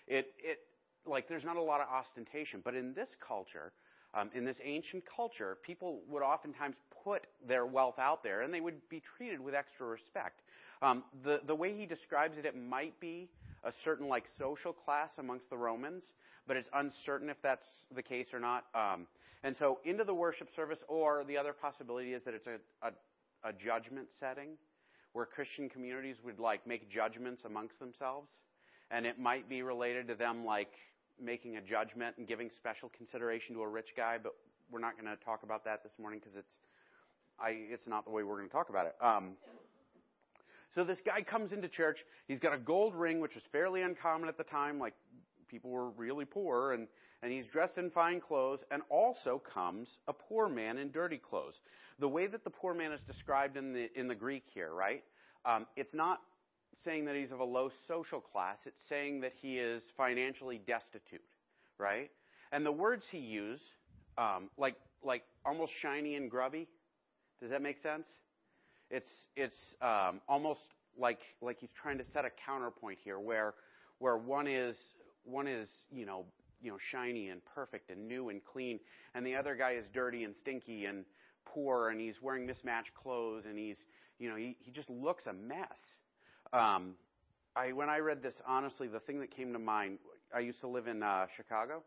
it 0.08 0.34
it 0.40 0.60
like 1.06 1.28
there's 1.28 1.44
not 1.44 1.58
a 1.58 1.62
lot 1.62 1.82
of 1.82 1.88
ostentation, 1.88 2.62
but 2.64 2.76
in 2.76 2.94
this 2.94 3.10
culture 3.26 3.72
um, 4.14 4.30
in 4.34 4.46
this 4.46 4.58
ancient 4.64 5.04
culture, 5.16 5.58
people 5.64 6.02
would 6.10 6.24
oftentimes 6.24 6.76
put 7.04 7.26
their 7.48 7.66
wealth 7.66 7.98
out 7.98 8.24
there 8.24 8.42
and 8.42 8.54
they 8.54 8.62
would 8.62 8.88
be 8.90 9.02
treated 9.18 9.40
with 9.40 9.56
extra 9.56 9.88
respect. 9.88 10.42
Um, 10.82 11.04
the, 11.24 11.42
the 11.46 11.56
way 11.56 11.76
he 11.76 11.86
describes 11.86 12.38
it, 12.38 12.46
it 12.46 12.56
might 12.56 13.00
be 13.00 13.30
a 13.64 13.72
certain 13.84 14.08
like 14.08 14.26
social 14.38 14.74
class 14.74 15.10
amongst 15.18 15.50
the 15.50 15.58
Romans, 15.58 16.04
but 16.48 16.58
it's 16.58 16.70
uncertain 16.74 17.30
if 17.30 17.38
that's 17.42 17.66
the 17.96 18.02
case 18.02 18.28
or 18.34 18.40
not. 18.40 18.66
Um, 18.74 19.08
and 19.44 19.56
so 19.56 19.80
into 19.86 20.04
the 20.04 20.14
worship 20.14 20.50
service, 20.56 20.80
or 20.88 21.24
the 21.24 21.38
other 21.38 21.54
possibility 21.54 22.14
is 22.14 22.24
that 22.26 22.34
it's 22.34 22.48
a, 22.48 22.88
a, 22.88 23.50
a 23.50 23.54
judgment 23.54 24.08
setting 24.20 24.50
where 25.14 25.26
Christian 25.26 25.70
communities 25.70 26.18
would 26.24 26.40
like 26.40 26.66
make 26.66 26.90
judgments 26.90 27.42
amongst 27.46 27.80
themselves. 27.80 28.30
And 28.90 29.06
it 29.06 29.20
might 29.20 29.48
be 29.48 29.62
related 29.62 30.08
to 30.10 30.16
them 30.16 30.46
like 30.46 30.74
making 31.22 31.58
a 31.58 31.62
judgment 31.62 32.16
and 32.18 32.28
giving 32.28 32.50
special 32.56 32.90
consideration 32.96 33.56
to 33.56 33.62
a 33.62 33.68
rich 33.68 33.90
guy, 33.96 34.18
but 34.22 34.34
we're 34.72 34.80
not 34.80 35.00
going 35.00 35.16
to 35.16 35.24
talk 35.24 35.44
about 35.44 35.66
that 35.66 35.84
this 35.84 35.94
morning 36.00 36.20
because 36.20 36.38
it's, 36.38 36.56
I, 37.40 37.50
it's 37.72 37.88
not 37.88 38.06
the 38.06 38.12
way 38.12 38.24
we're 38.24 38.38
going 38.38 38.50
to 38.50 38.54
talk 38.54 38.70
about 38.70 38.88
it. 38.88 38.96
Um, 39.02 39.34
so 40.74 40.84
this 40.84 41.00
guy 41.06 41.22
comes 41.22 41.52
into 41.52 41.68
church. 41.68 42.00
He's 42.28 42.40
got 42.40 42.54
a 42.54 42.58
gold 42.58 42.96
ring, 42.96 43.20
which 43.20 43.36
was 43.36 43.44
fairly 43.52 43.82
uncommon 43.82 44.30
at 44.30 44.38
the 44.38 44.44
time. 44.44 44.80
Like 44.80 44.94
people 45.50 45.70
were 45.70 45.90
really 45.90 46.26
poor, 46.26 46.72
and 46.72 46.88
and 47.24 47.32
he's 47.32 47.46
dressed 47.48 47.78
in 47.78 47.92
fine 47.92 48.22
clothes. 48.22 48.64
And 48.72 48.82
also 48.90 49.42
comes 49.54 49.90
a 50.08 50.14
poor 50.14 50.48
man 50.48 50.78
in 50.78 50.92
dirty 50.92 51.18
clothes. 51.18 51.60
The 52.00 52.08
way 52.08 52.28
that 52.28 52.44
the 52.44 52.50
poor 52.50 52.74
man 52.74 52.94
is 52.94 53.02
described 53.02 53.58
in 53.58 53.74
the 53.74 53.90
in 54.00 54.08
the 54.08 54.16
Greek 54.16 54.44
here, 54.54 54.74
right? 54.74 55.04
Um, 55.46 55.68
it's 55.76 55.94
not 55.94 56.22
saying 56.84 57.06
that 57.06 57.16
he's 57.16 57.32
of 57.32 57.40
a 57.40 57.46
low 57.46 57.70
social 57.88 58.22
class. 58.22 58.58
It's 58.66 58.82
saying 58.88 59.22
that 59.22 59.34
he 59.42 59.58
is 59.58 59.84
financially 59.98 60.60
destitute, 60.66 61.22
right? 61.78 62.10
And 62.52 62.66
the 62.66 62.72
words 62.72 63.06
he 63.12 63.20
used, 63.20 63.64
um, 64.18 64.50
like 64.58 64.76
like 65.04 65.24
almost 65.46 65.74
shiny 65.82 66.16
and 66.16 66.30
grubby. 66.30 66.68
Does 67.40 67.50
that 67.50 67.62
make 67.62 67.80
sense? 67.80 68.08
It's 68.90 69.10
it's 69.36 69.58
um, 69.82 70.22
almost 70.28 70.62
like 70.98 71.20
like 71.42 71.60
he's 71.60 71.72
trying 71.72 71.98
to 71.98 72.06
set 72.06 72.26
a 72.26 72.32
counterpoint 72.46 73.00
here, 73.04 73.20
where 73.20 73.54
where 74.00 74.18
one 74.18 74.48
is 74.48 74.76
one 75.24 75.48
is 75.48 75.70
you 75.92 76.06
know 76.06 76.26
you 76.62 76.72
know, 76.72 76.78
shiny 76.92 77.30
and 77.30 77.42
perfect 77.44 77.90
and 77.90 78.08
new 78.08 78.30
and 78.30 78.44
clean, 78.44 78.80
and 79.16 79.26
the 79.26 79.36
other 79.36 79.56
guy 79.56 79.72
is 79.72 79.86
dirty 79.94 80.24
and 80.24 80.36
stinky 80.36 80.86
and 80.86 81.06
poor, 81.46 81.90
and 81.90 82.00
he's 82.00 82.22
wearing 82.22 82.46
mismatched 82.46 82.94
clothes, 82.94 83.44
and 83.48 83.58
he's, 83.58 83.78
you 84.20 84.30
know, 84.30 84.36
he, 84.36 84.56
he 84.60 84.72
just 84.72 84.90
looks 84.90 85.26
a 85.26 85.34
mess. 85.34 85.80
Um, 86.54 86.96
I, 87.56 87.72
when 87.72 87.90
I 87.90 88.00
read 88.00 88.22
this, 88.22 88.42
honestly, 88.48 88.88
the 88.88 89.00
thing 89.00 89.20
that 89.20 89.32
came 89.32 89.54
to 89.54 89.60
mind, 89.60 90.00
I 90.36 90.40
used 90.40 90.60
to 90.62 90.68
live 90.68 90.88
in 90.88 91.04
uh, 91.04 91.28
Chicago, 91.36 91.84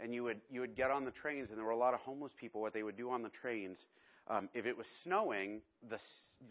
and 0.00 0.14
you 0.14 0.24
would 0.24 0.40
you 0.50 0.60
would 0.60 0.74
get 0.74 0.90
on 0.90 1.04
the 1.04 1.10
trains, 1.10 1.50
and 1.50 1.58
there 1.58 1.64
were 1.64 1.72
a 1.72 1.76
lot 1.76 1.94
of 1.94 2.00
homeless 2.00 2.32
people. 2.38 2.60
What 2.60 2.72
they 2.72 2.82
would 2.82 2.96
do 2.96 3.10
on 3.10 3.22
the 3.22 3.28
trains, 3.28 3.86
um, 4.28 4.48
if 4.54 4.66
it 4.66 4.76
was 4.76 4.86
snowing, 5.02 5.60
the 5.88 5.98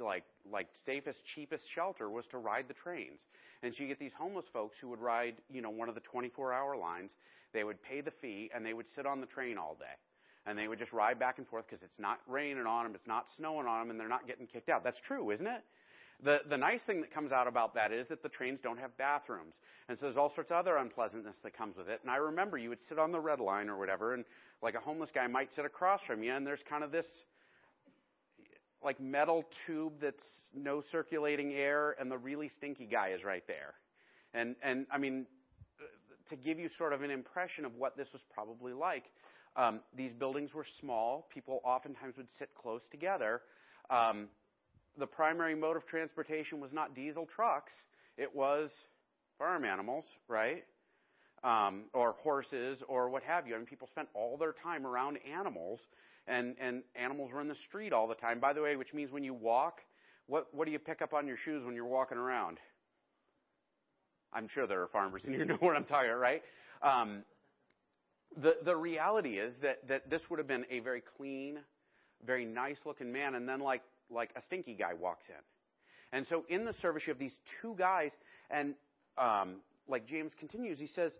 like 0.03 0.23
like 0.51 0.67
safest, 0.85 1.19
cheapest 1.25 1.63
shelter 1.73 2.09
was 2.09 2.25
to 2.27 2.37
ride 2.37 2.65
the 2.67 2.73
trains. 2.73 3.19
And 3.63 3.73
so 3.73 3.83
you 3.83 3.89
get 3.89 3.99
these 3.99 4.13
homeless 4.17 4.45
folks 4.51 4.77
who 4.81 4.89
would 4.89 4.99
ride, 4.99 5.35
you 5.51 5.61
know, 5.61 5.69
one 5.69 5.87
of 5.87 5.93
the 5.93 6.01
24-hour 6.01 6.77
lines. 6.77 7.11
They 7.53 7.63
would 7.63 7.81
pay 7.83 8.01
the 8.01 8.09
fee, 8.09 8.49
and 8.55 8.65
they 8.65 8.73
would 8.73 8.87
sit 8.95 9.05
on 9.05 9.21
the 9.21 9.27
train 9.27 9.57
all 9.57 9.75
day. 9.77 9.93
And 10.47 10.57
they 10.57 10.67
would 10.67 10.79
just 10.79 10.93
ride 10.93 11.19
back 11.19 11.37
and 11.37 11.47
forth 11.47 11.65
because 11.67 11.83
it's 11.83 11.99
not 11.99 12.19
raining 12.27 12.65
on 12.65 12.85
them, 12.85 12.95
it's 12.95 13.05
not 13.05 13.27
snowing 13.37 13.67
on 13.67 13.81
them, 13.81 13.91
and 13.91 13.99
they're 13.99 14.09
not 14.09 14.25
getting 14.25 14.47
kicked 14.47 14.69
out. 14.69 14.83
That's 14.83 14.99
true, 14.99 15.29
isn't 15.29 15.45
it? 15.45 15.61
The, 16.23 16.41
the 16.47 16.57
nice 16.57 16.81
thing 16.83 17.01
that 17.01 17.11
comes 17.11 17.31
out 17.31 17.47
about 17.47 17.73
that 17.73 17.91
is 17.91 18.07
that 18.09 18.21
the 18.21 18.29
trains 18.29 18.59
don't 18.61 18.77
have 18.77 18.95
bathrooms. 18.97 19.55
And 19.89 19.97
so 19.97 20.05
there's 20.05 20.17
all 20.17 20.31
sorts 20.33 20.51
of 20.51 20.57
other 20.57 20.77
unpleasantness 20.77 21.37
that 21.43 21.57
comes 21.57 21.77
with 21.77 21.89
it. 21.89 21.99
And 22.03 22.11
I 22.11 22.17
remember 22.17 22.57
you 22.59 22.69
would 22.69 22.79
sit 22.87 22.99
on 22.99 23.11
the 23.11 23.19
red 23.19 23.39
line 23.39 23.69
or 23.69 23.77
whatever, 23.77 24.13
and 24.13 24.23
like 24.61 24.75
a 24.75 24.79
homeless 24.79 25.09
guy 25.13 25.25
might 25.27 25.51
sit 25.55 25.65
across 25.65 26.01
from 26.05 26.21
you, 26.21 26.33
and 26.33 26.45
there's 26.45 26.63
kind 26.69 26.83
of 26.83 26.91
this 26.91 27.07
like 28.83 28.99
metal 28.99 29.45
tube 29.65 29.93
that's 30.01 30.23
no 30.53 30.81
circulating 30.91 31.53
air, 31.53 31.95
and 31.99 32.11
the 32.11 32.17
really 32.17 32.49
stinky 32.49 32.85
guy 32.85 33.09
is 33.09 33.23
right 33.23 33.43
there. 33.47 33.73
And 34.33 34.55
and 34.63 34.85
I 34.91 34.97
mean, 34.97 35.25
to 36.29 36.35
give 36.35 36.59
you 36.59 36.69
sort 36.77 36.93
of 36.93 37.01
an 37.01 37.11
impression 37.11 37.65
of 37.65 37.75
what 37.75 37.97
this 37.97 38.07
was 38.13 38.21
probably 38.33 38.73
like, 38.73 39.05
um, 39.55 39.81
these 39.95 40.13
buildings 40.13 40.53
were 40.53 40.65
small. 40.79 41.27
People 41.33 41.61
oftentimes 41.63 42.15
would 42.17 42.29
sit 42.37 42.49
close 42.55 42.81
together. 42.91 43.41
Um, 43.89 44.29
the 44.97 45.07
primary 45.07 45.55
mode 45.55 45.77
of 45.77 45.85
transportation 45.85 46.59
was 46.59 46.73
not 46.73 46.95
diesel 46.95 47.25
trucks, 47.25 47.73
it 48.17 48.35
was 48.35 48.71
farm 49.37 49.65
animals, 49.65 50.05
right? 50.27 50.63
Um, 51.43 51.85
or 51.93 52.15
horses 52.21 52.79
or 52.87 53.09
what 53.09 53.23
have 53.23 53.47
you. 53.47 53.55
I 53.55 53.57
mean, 53.57 53.65
people 53.65 53.87
spent 53.87 54.09
all 54.13 54.37
their 54.37 54.53
time 54.53 54.85
around 54.85 55.17
animals, 55.29 55.79
and, 56.27 56.55
and 56.59 56.83
animals 56.95 57.31
were 57.33 57.41
in 57.41 57.47
the 57.47 57.55
street 57.55 57.93
all 57.93 58.07
the 58.07 58.15
time. 58.15 58.39
By 58.39 58.53
the 58.53 58.61
way, 58.61 58.75
which 58.75 58.93
means 58.93 59.11
when 59.11 59.23
you 59.23 59.33
walk, 59.33 59.79
what, 60.27 60.53
what 60.53 60.65
do 60.65 60.71
you 60.71 60.79
pick 60.79 61.01
up 61.01 61.13
on 61.13 61.25
your 61.25 61.37
shoes 61.37 61.65
when 61.65 61.73
you're 61.73 61.85
walking 61.85 62.17
around? 62.17 62.59
I'm 64.33 64.47
sure 64.47 64.67
there 64.67 64.81
are 64.81 64.87
farmers 64.87 65.23
in 65.25 65.33
here 65.33 65.45
know 65.45 65.57
what 65.59 65.75
I'm 65.75 65.85
talking 65.85 66.09
about, 66.09 66.19
right? 66.19 66.43
Um, 66.83 67.23
the, 68.37 68.57
the 68.63 68.75
reality 68.75 69.39
is 69.39 69.53
that, 69.61 69.87
that 69.87 70.09
this 70.09 70.21
would 70.29 70.39
have 70.39 70.47
been 70.47 70.65
a 70.69 70.79
very 70.79 71.01
clean, 71.17 71.59
very 72.25 72.45
nice 72.45 72.77
looking 72.85 73.11
man, 73.11 73.35
and 73.35 73.47
then 73.47 73.59
like 73.59 73.81
like 74.11 74.31
a 74.35 74.41
stinky 74.41 74.73
guy 74.73 74.93
walks 74.93 75.25
in. 75.29 76.17
And 76.17 76.25
so 76.29 76.43
in 76.49 76.65
the 76.65 76.73
service, 76.73 77.03
you 77.07 77.11
have 77.11 77.19
these 77.19 77.37
two 77.61 77.75
guys, 77.77 78.11
and 78.49 78.75
um, 79.17 79.55
like 79.87 80.05
James 80.05 80.33
continues, 80.37 80.79
he 80.79 80.87
says, 80.87 81.13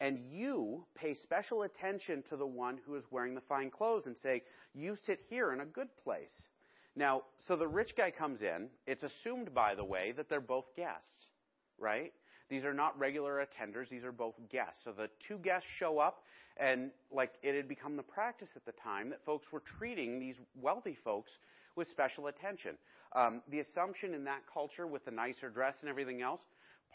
and 0.00 0.18
you 0.30 0.84
pay 0.94 1.14
special 1.14 1.62
attention 1.62 2.24
to 2.30 2.36
the 2.36 2.46
one 2.46 2.78
who 2.84 2.96
is 2.96 3.04
wearing 3.10 3.34
the 3.34 3.42
fine 3.42 3.70
clothes 3.70 4.06
and 4.06 4.16
say, 4.16 4.42
You 4.74 4.96
sit 5.06 5.20
here 5.28 5.52
in 5.52 5.60
a 5.60 5.64
good 5.66 5.88
place. 6.02 6.48
Now, 6.96 7.22
so 7.46 7.56
the 7.56 7.68
rich 7.68 7.92
guy 7.96 8.10
comes 8.10 8.42
in. 8.42 8.68
It's 8.86 9.02
assumed, 9.02 9.54
by 9.54 9.74
the 9.74 9.84
way, 9.84 10.12
that 10.16 10.28
they're 10.28 10.40
both 10.40 10.66
guests, 10.76 11.30
right? 11.78 12.12
These 12.50 12.64
are 12.64 12.74
not 12.74 12.98
regular 12.98 13.46
attenders, 13.46 13.88
these 13.88 14.04
are 14.04 14.12
both 14.12 14.34
guests. 14.50 14.80
So 14.84 14.92
the 14.92 15.08
two 15.26 15.38
guests 15.38 15.68
show 15.78 15.98
up, 15.98 16.24
and 16.58 16.90
like 17.10 17.32
it 17.42 17.54
had 17.54 17.68
become 17.68 17.96
the 17.96 18.02
practice 18.02 18.50
at 18.56 18.66
the 18.66 18.72
time 18.72 19.08
that 19.10 19.24
folks 19.24 19.46
were 19.52 19.62
treating 19.78 20.18
these 20.18 20.36
wealthy 20.60 20.98
folks 21.02 21.30
with 21.76 21.88
special 21.88 22.26
attention. 22.28 22.76
Um, 23.14 23.42
the 23.48 23.60
assumption 23.60 24.14
in 24.14 24.24
that 24.24 24.42
culture, 24.52 24.86
with 24.86 25.04
the 25.04 25.10
nicer 25.10 25.50
dress 25.50 25.76
and 25.80 25.90
everything 25.90 26.22
else, 26.22 26.40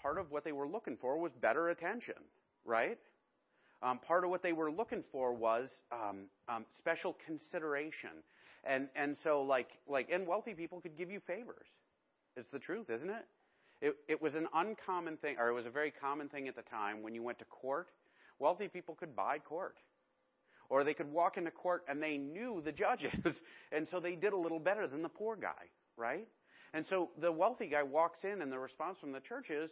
part 0.01 0.17
of 0.17 0.31
what 0.31 0.43
they 0.43 0.51
were 0.51 0.67
looking 0.67 0.97
for 0.97 1.17
was 1.17 1.31
better 1.33 1.69
attention, 1.69 2.15
right? 2.65 2.97
Um, 3.83 3.99
part 3.99 4.23
of 4.23 4.31
what 4.31 4.41
they 4.41 4.53
were 4.53 4.71
looking 4.71 5.03
for 5.11 5.33
was 5.33 5.69
um, 5.91 6.25
um, 6.49 6.65
special 6.77 7.15
consideration, 7.25 8.09
and 8.63 8.87
and 8.95 9.15
so 9.15 9.43
like 9.43 9.69
like 9.87 10.09
and 10.11 10.25
wealthy 10.25 10.53
people 10.53 10.81
could 10.81 10.97
give 10.97 11.11
you 11.11 11.19
favors. 11.19 11.67
It's 12.35 12.49
the 12.49 12.59
truth, 12.59 12.89
isn't 12.89 13.09
it? 13.09 13.25
It, 13.79 13.95
it 14.07 14.21
was 14.21 14.33
an 14.33 14.47
uncommon 14.55 15.17
thing, 15.17 15.35
or 15.37 15.49
it 15.49 15.53
was 15.53 15.67
a 15.67 15.69
very 15.69 15.91
common 15.91 16.29
thing 16.29 16.47
at 16.47 16.55
the 16.55 16.63
time 16.63 17.03
when 17.03 17.13
you 17.13 17.21
went 17.21 17.37
to 17.39 17.45
court. 17.45 17.89
Wealthy 18.39 18.67
people 18.67 18.95
could 18.95 19.15
buy 19.15 19.37
court. 19.37 19.77
Or 20.69 20.83
they 20.83 20.93
could 20.93 21.11
walk 21.11 21.37
into 21.37 21.51
court 21.51 21.83
and 21.87 22.01
they 22.01 22.17
knew 22.17 22.61
the 22.63 22.71
judges, 22.71 23.13
and 23.71 23.87
so 23.89 23.99
they 23.99 24.15
did 24.15 24.33
a 24.33 24.37
little 24.37 24.59
better 24.59 24.87
than 24.87 25.01
the 25.01 25.09
poor 25.09 25.35
guy, 25.35 25.69
right? 25.95 26.27
And 26.73 26.85
so 26.87 27.09
the 27.19 27.31
wealthy 27.31 27.67
guy 27.67 27.83
walks 27.83 28.23
in, 28.23 28.41
and 28.41 28.51
the 28.51 28.59
response 28.59 28.97
from 28.99 29.11
the 29.11 29.19
church 29.19 29.49
is, 29.49 29.71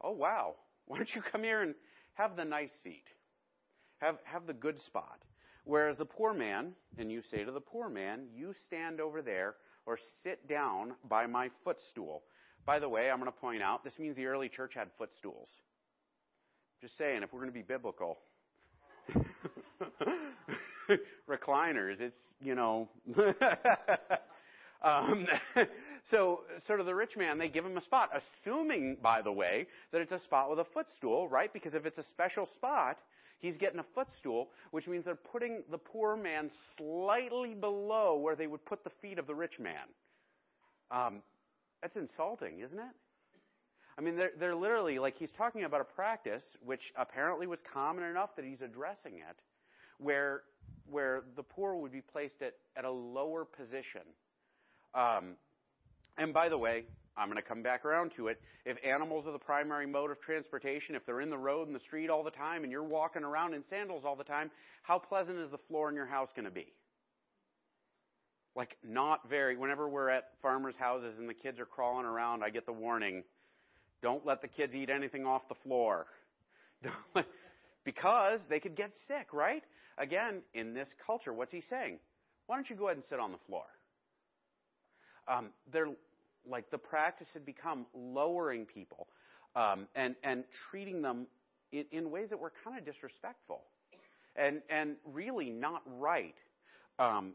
Oh, 0.00 0.12
wow, 0.12 0.54
why 0.86 0.98
don't 0.98 1.14
you 1.14 1.22
come 1.22 1.42
here 1.42 1.62
and 1.62 1.74
have 2.14 2.36
the 2.36 2.44
nice 2.44 2.70
seat? 2.82 3.04
Have, 3.98 4.16
have 4.24 4.46
the 4.46 4.52
good 4.52 4.80
spot. 4.80 5.22
Whereas 5.64 5.96
the 5.96 6.04
poor 6.04 6.34
man, 6.34 6.72
and 6.98 7.10
you 7.10 7.22
say 7.22 7.44
to 7.44 7.52
the 7.52 7.60
poor 7.60 7.88
man, 7.88 8.26
You 8.34 8.52
stand 8.66 9.00
over 9.00 9.22
there 9.22 9.54
or 9.86 9.98
sit 10.22 10.48
down 10.48 10.94
by 11.08 11.26
my 11.26 11.50
footstool. 11.62 12.22
By 12.66 12.78
the 12.78 12.88
way, 12.88 13.10
I'm 13.10 13.18
going 13.18 13.30
to 13.30 13.38
point 13.38 13.62
out 13.62 13.84
this 13.84 13.98
means 13.98 14.16
the 14.16 14.26
early 14.26 14.48
church 14.48 14.72
had 14.74 14.88
footstools. 14.98 15.48
Just 16.80 16.96
saying, 16.96 17.22
if 17.22 17.32
we're 17.32 17.40
going 17.40 17.52
to 17.52 17.58
be 17.58 17.62
biblical. 17.62 18.18
recliners. 21.28 22.00
It's, 22.00 22.20
you 22.40 22.54
know. 22.54 22.88
um, 24.82 25.26
so, 26.10 26.40
sort 26.66 26.80
of 26.80 26.86
the 26.86 26.94
rich 26.94 27.16
man, 27.16 27.38
they 27.38 27.48
give 27.48 27.64
him 27.64 27.76
a 27.76 27.82
spot, 27.82 28.10
assuming, 28.14 28.96
by 29.02 29.22
the 29.22 29.32
way, 29.32 29.66
that 29.92 30.00
it's 30.00 30.12
a 30.12 30.20
spot 30.20 30.50
with 30.50 30.58
a 30.58 30.66
footstool, 30.72 31.28
right? 31.28 31.52
Because 31.52 31.74
if 31.74 31.86
it's 31.86 31.98
a 31.98 32.04
special 32.04 32.46
spot, 32.54 32.98
he's 33.38 33.56
getting 33.56 33.78
a 33.78 33.86
footstool, 33.94 34.50
which 34.70 34.86
means 34.86 35.04
they're 35.04 35.14
putting 35.14 35.62
the 35.70 35.78
poor 35.78 36.16
man 36.16 36.50
slightly 36.76 37.54
below 37.54 38.16
where 38.16 38.36
they 38.36 38.46
would 38.46 38.64
put 38.64 38.84
the 38.84 38.90
feet 39.02 39.18
of 39.18 39.26
the 39.26 39.34
rich 39.34 39.58
man. 39.58 39.86
Um, 40.90 41.22
that's 41.82 41.96
insulting, 41.96 42.60
isn't 42.60 42.78
it? 42.78 42.84
I 43.96 44.00
mean, 44.00 44.16
they're, 44.16 44.32
they're 44.38 44.56
literally, 44.56 44.98
like, 44.98 45.16
he's 45.16 45.30
talking 45.38 45.64
about 45.64 45.80
a 45.80 45.84
practice 45.84 46.42
which 46.64 46.92
apparently 46.96 47.46
was 47.46 47.60
common 47.72 48.04
enough 48.04 48.30
that 48.36 48.44
he's 48.44 48.60
addressing 48.60 49.14
it, 49.14 49.36
where, 49.98 50.42
where 50.90 51.22
the 51.36 51.42
poor 51.42 51.76
would 51.76 51.92
be 51.92 52.00
placed 52.00 52.42
at, 52.42 52.54
at 52.76 52.84
a 52.84 52.90
lower 52.90 53.44
position. 53.44 54.02
Um, 54.94 55.36
and 56.16 56.32
by 56.32 56.48
the 56.48 56.58
way, 56.58 56.84
I'm 57.16 57.28
going 57.28 57.40
to 57.40 57.48
come 57.48 57.62
back 57.62 57.84
around 57.84 58.12
to 58.16 58.28
it. 58.28 58.40
If 58.64 58.76
animals 58.84 59.26
are 59.26 59.32
the 59.32 59.38
primary 59.38 59.86
mode 59.86 60.10
of 60.10 60.20
transportation, 60.20 60.94
if 60.94 61.06
they're 61.06 61.20
in 61.20 61.30
the 61.30 61.38
road 61.38 61.66
and 61.66 61.74
the 61.74 61.80
street 61.80 62.10
all 62.10 62.24
the 62.24 62.30
time 62.30 62.62
and 62.62 62.72
you're 62.72 62.82
walking 62.82 63.22
around 63.22 63.54
in 63.54 63.62
sandals 63.70 64.04
all 64.04 64.16
the 64.16 64.24
time, 64.24 64.50
how 64.82 64.98
pleasant 64.98 65.38
is 65.38 65.50
the 65.50 65.58
floor 65.68 65.88
in 65.88 65.94
your 65.94 66.06
house 66.06 66.28
going 66.34 66.46
to 66.46 66.50
be? 66.50 66.72
Like, 68.56 68.76
not 68.84 69.28
very. 69.28 69.56
Whenever 69.56 69.88
we're 69.88 70.10
at 70.10 70.30
farmers' 70.42 70.76
houses 70.76 71.18
and 71.18 71.28
the 71.28 71.34
kids 71.34 71.58
are 71.58 71.66
crawling 71.66 72.06
around, 72.06 72.44
I 72.44 72.50
get 72.50 72.66
the 72.66 72.72
warning 72.72 73.24
don't 74.04 74.26
let 74.26 74.42
the 74.42 74.48
kids 74.48 74.74
eat 74.74 74.90
anything 74.90 75.24
off 75.24 75.48
the 75.48 75.54
floor. 75.64 76.04
because 77.84 78.40
they 78.50 78.60
could 78.60 78.76
get 78.76 78.90
sick, 79.08 79.28
right? 79.32 79.62
Again, 79.98 80.42
in 80.54 80.74
this 80.74 80.88
culture, 81.06 81.32
what's 81.32 81.52
he 81.52 81.60
saying? 81.60 81.98
Why 82.46 82.56
don't 82.56 82.68
you 82.68 82.76
go 82.76 82.86
ahead 82.86 82.96
and 82.96 83.04
sit 83.08 83.20
on 83.20 83.32
the 83.32 83.38
floor? 83.46 83.64
Um, 85.26 85.50
they're 85.72 85.88
like 86.46 86.70
the 86.70 86.78
practice 86.78 87.28
had 87.32 87.46
become 87.46 87.86
lowering 87.94 88.66
people 88.66 89.06
um, 89.56 89.86
and 89.94 90.14
and 90.22 90.44
treating 90.70 91.00
them 91.00 91.26
in, 91.72 91.84
in 91.90 92.10
ways 92.10 92.30
that 92.30 92.38
were 92.38 92.52
kind 92.64 92.78
of 92.78 92.84
disrespectful 92.84 93.62
and 94.36 94.60
and 94.68 94.96
really 95.12 95.50
not 95.50 95.82
right. 95.86 96.34
Um, 96.98 97.32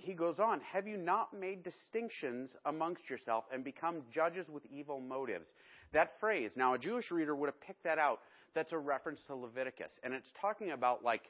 he 0.00 0.14
goes 0.14 0.38
on, 0.38 0.60
Have 0.60 0.86
you 0.86 0.96
not 0.96 1.34
made 1.34 1.62
distinctions 1.62 2.56
amongst 2.64 3.10
yourself 3.10 3.44
and 3.52 3.64
become 3.64 4.02
judges 4.12 4.48
with 4.48 4.64
evil 4.66 5.00
motives? 5.00 5.48
That 5.92 6.12
phrase, 6.20 6.52
now 6.56 6.74
a 6.74 6.78
Jewish 6.78 7.10
reader 7.10 7.34
would 7.34 7.46
have 7.46 7.60
picked 7.60 7.84
that 7.84 7.98
out. 7.98 8.20
That's 8.54 8.72
a 8.72 8.78
reference 8.78 9.20
to 9.26 9.34
Leviticus. 9.34 9.92
And 10.02 10.14
it's 10.14 10.28
talking 10.40 10.70
about 10.70 11.04
like, 11.04 11.22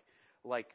like 0.48 0.74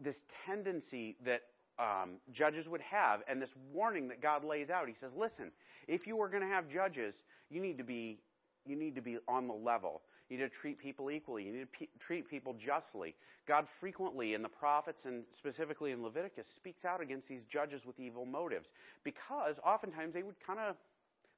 this 0.00 0.16
tendency 0.46 1.16
that 1.24 1.42
um, 1.78 2.16
judges 2.30 2.68
would 2.68 2.80
have 2.82 3.20
and 3.28 3.40
this 3.40 3.50
warning 3.72 4.08
that 4.08 4.22
God 4.22 4.44
lays 4.44 4.70
out. 4.70 4.86
He 4.88 4.94
says, 5.00 5.10
listen, 5.16 5.50
if 5.88 6.06
you 6.06 6.20
are 6.20 6.28
going 6.28 6.42
to 6.42 6.48
have 6.48 6.68
judges, 6.68 7.14
you 7.50 7.60
need 7.60 7.78
to 7.78 7.84
be, 7.84 8.20
you 8.66 8.76
need 8.76 8.94
to 8.94 9.02
be 9.02 9.18
on 9.28 9.48
the 9.48 9.54
level. 9.54 10.02
You 10.30 10.38
need 10.38 10.44
to 10.44 10.48
treat 10.48 10.78
people 10.78 11.10
equally. 11.10 11.44
You 11.44 11.52
need 11.52 11.60
to 11.60 11.78
pe- 11.78 11.98
treat 11.98 12.28
people 12.30 12.54
justly. 12.54 13.14
God 13.46 13.66
frequently 13.80 14.34
in 14.34 14.42
the 14.42 14.48
prophets 14.48 15.04
and 15.04 15.24
specifically 15.36 15.90
in 15.92 16.02
Leviticus 16.02 16.46
speaks 16.56 16.84
out 16.84 17.02
against 17.02 17.28
these 17.28 17.42
judges 17.44 17.84
with 17.84 18.00
evil 18.00 18.24
motives 18.24 18.68
because 19.04 19.56
oftentimes 19.64 20.14
they 20.14 20.22
would 20.22 20.36
kind 20.46 20.58
of 20.58 20.76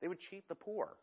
they 0.01 0.09
would 0.09 0.21
cheat 0.21 0.47
the 0.49 0.55
poor. 0.55 0.97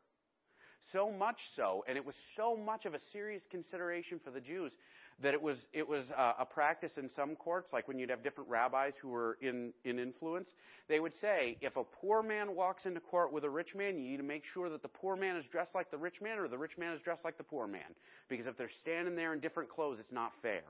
So 0.91 1.11
much 1.11 1.39
so, 1.55 1.83
and 1.87 1.97
it 1.97 2.05
was 2.05 2.15
so 2.35 2.55
much 2.57 2.85
of 2.85 2.93
a 2.93 2.99
serious 3.11 3.43
consideration 3.49 4.19
for 4.23 4.31
the 4.31 4.41
Jews 4.41 4.73
that 5.21 5.33
it 5.33 5.41
was 5.41 5.57
it 5.71 5.87
was 5.87 6.05
uh, 6.17 6.33
a 6.39 6.45
practice 6.45 6.97
in 6.97 7.09
some 7.09 7.35
courts, 7.35 7.71
like 7.71 7.87
when 7.87 7.99
you'd 7.99 8.09
have 8.09 8.23
different 8.23 8.49
rabbis 8.49 8.93
who 9.01 9.09
were 9.09 9.37
in 9.41 9.71
in 9.85 9.99
influence. 9.99 10.49
They 10.87 10.99
would 10.99 11.13
say, 11.21 11.57
if 11.61 11.77
a 11.77 11.83
poor 11.83 12.23
man 12.23 12.55
walks 12.55 12.85
into 12.85 12.99
court 12.99 13.31
with 13.31 13.43
a 13.43 13.49
rich 13.49 13.75
man, 13.75 13.97
you 13.97 14.11
need 14.11 14.17
to 14.17 14.23
make 14.23 14.43
sure 14.45 14.69
that 14.69 14.81
the 14.81 14.87
poor 14.87 15.15
man 15.15 15.37
is 15.37 15.45
dressed 15.47 15.75
like 15.75 15.91
the 15.91 15.97
rich 15.97 16.21
man, 16.21 16.39
or 16.39 16.47
the 16.47 16.57
rich 16.57 16.77
man 16.77 16.93
is 16.93 17.01
dressed 17.01 17.23
like 17.23 17.37
the 17.37 17.43
poor 17.43 17.67
man, 17.67 17.95
because 18.27 18.47
if 18.47 18.57
they're 18.57 18.69
standing 18.81 19.15
there 19.15 19.33
in 19.33 19.39
different 19.39 19.69
clothes, 19.69 19.97
it's 19.99 20.11
not 20.11 20.31
fair. 20.41 20.63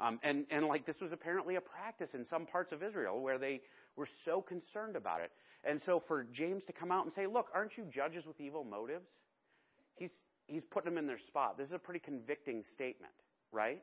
Um, 0.00 0.20
and 0.22 0.46
and 0.50 0.66
like 0.66 0.86
this 0.86 1.00
was 1.00 1.12
apparently 1.12 1.56
a 1.56 1.60
practice 1.60 2.10
in 2.14 2.24
some 2.24 2.46
parts 2.46 2.72
of 2.72 2.82
Israel 2.82 3.20
where 3.20 3.38
they 3.38 3.60
were 3.96 4.08
so 4.24 4.40
concerned 4.40 4.96
about 4.96 5.20
it. 5.20 5.32
And 5.64 5.80
so 5.84 6.02
for 6.06 6.24
James 6.32 6.64
to 6.66 6.72
come 6.72 6.92
out 6.92 7.04
and 7.04 7.12
say, 7.12 7.26
"Look, 7.26 7.46
aren't 7.52 7.76
you 7.76 7.84
judges 7.92 8.24
with 8.24 8.40
evil 8.40 8.62
motives?" 8.62 9.08
He's 9.96 10.12
he's 10.46 10.64
putting 10.64 10.90
them 10.90 10.98
in 10.98 11.08
their 11.08 11.18
spot. 11.18 11.58
This 11.58 11.68
is 11.68 11.74
a 11.74 11.78
pretty 11.80 12.00
convicting 12.00 12.62
statement 12.74 13.12
right? 13.52 13.82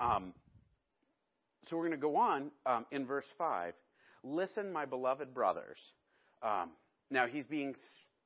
Um, 0.00 0.32
so 1.68 1.76
we're 1.76 1.86
going 1.86 1.98
to 1.98 2.02
go 2.02 2.16
on 2.16 2.50
um, 2.66 2.86
in 2.90 3.06
verse 3.06 3.24
5. 3.38 3.74
Listen, 4.22 4.72
my 4.72 4.84
beloved 4.84 5.34
brothers. 5.34 5.78
Um, 6.42 6.70
now, 7.10 7.26
he's 7.26 7.44
being 7.44 7.74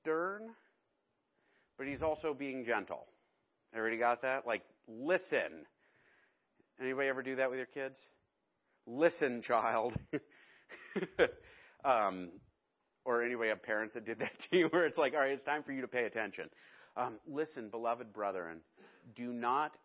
stern, 0.00 0.50
but 1.76 1.86
he's 1.86 2.02
also 2.02 2.34
being 2.34 2.64
gentle. 2.64 3.06
Everybody 3.74 3.98
got 3.98 4.22
that? 4.22 4.46
Like, 4.46 4.62
listen. 4.88 5.66
Anybody 6.80 7.08
ever 7.08 7.22
do 7.22 7.36
that 7.36 7.50
with 7.50 7.58
your 7.58 7.66
kids? 7.66 7.98
Listen, 8.86 9.42
child. 9.42 9.94
um, 11.84 12.30
or 13.04 13.22
anyway, 13.22 13.48
have 13.48 13.62
parents 13.62 13.94
that 13.94 14.06
did 14.06 14.18
that 14.20 14.32
to 14.50 14.56
you, 14.56 14.66
where 14.70 14.86
it's 14.86 14.98
like, 14.98 15.14
all 15.14 15.20
right, 15.20 15.32
it's 15.32 15.44
time 15.44 15.62
for 15.62 15.72
you 15.72 15.82
to 15.82 15.88
pay 15.88 16.04
attention. 16.04 16.48
Um, 16.98 17.20
listen, 17.28 17.68
beloved 17.68 18.12
brethren, 18.12 18.58
do 19.14 19.32
not, 19.32 19.76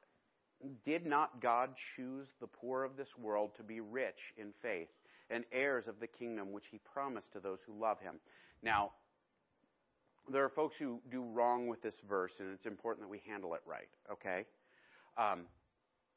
did 0.84 1.06
not 1.06 1.40
God 1.40 1.70
choose 1.96 2.28
the 2.42 2.48
poor 2.48 2.84
of 2.84 2.98
this 2.98 3.16
world 3.18 3.52
to 3.58 3.64
be 3.64 3.82
rich 3.82 4.34
in 4.36 4.52
faith 4.64 4.90
and 5.30 5.44
heirs 5.52 5.88
of 5.88 6.00
the 6.00 6.08
kingdom 6.08 6.52
which 6.52 6.66
he 6.72 6.80
promised 6.80 7.32
to 7.34 7.40
those 7.40 7.60
who 7.68 7.80
love 7.80 8.00
him? 8.00 8.16
Now, 8.64 8.92
there 10.32 10.44
are 10.44 10.50
folks 10.50 10.76
who 10.76 11.00
do 11.12 11.22
wrong 11.22 11.68
with 11.68 11.84
this 11.84 11.96
verse, 12.10 12.34
and 12.40 12.52
it's 12.52 12.66
important 12.66 13.06
that 13.06 13.12
we 13.12 13.22
handle 13.28 13.54
it 13.54 13.62
right, 13.68 13.90
okay? 14.12 14.46
Um, 15.16 15.42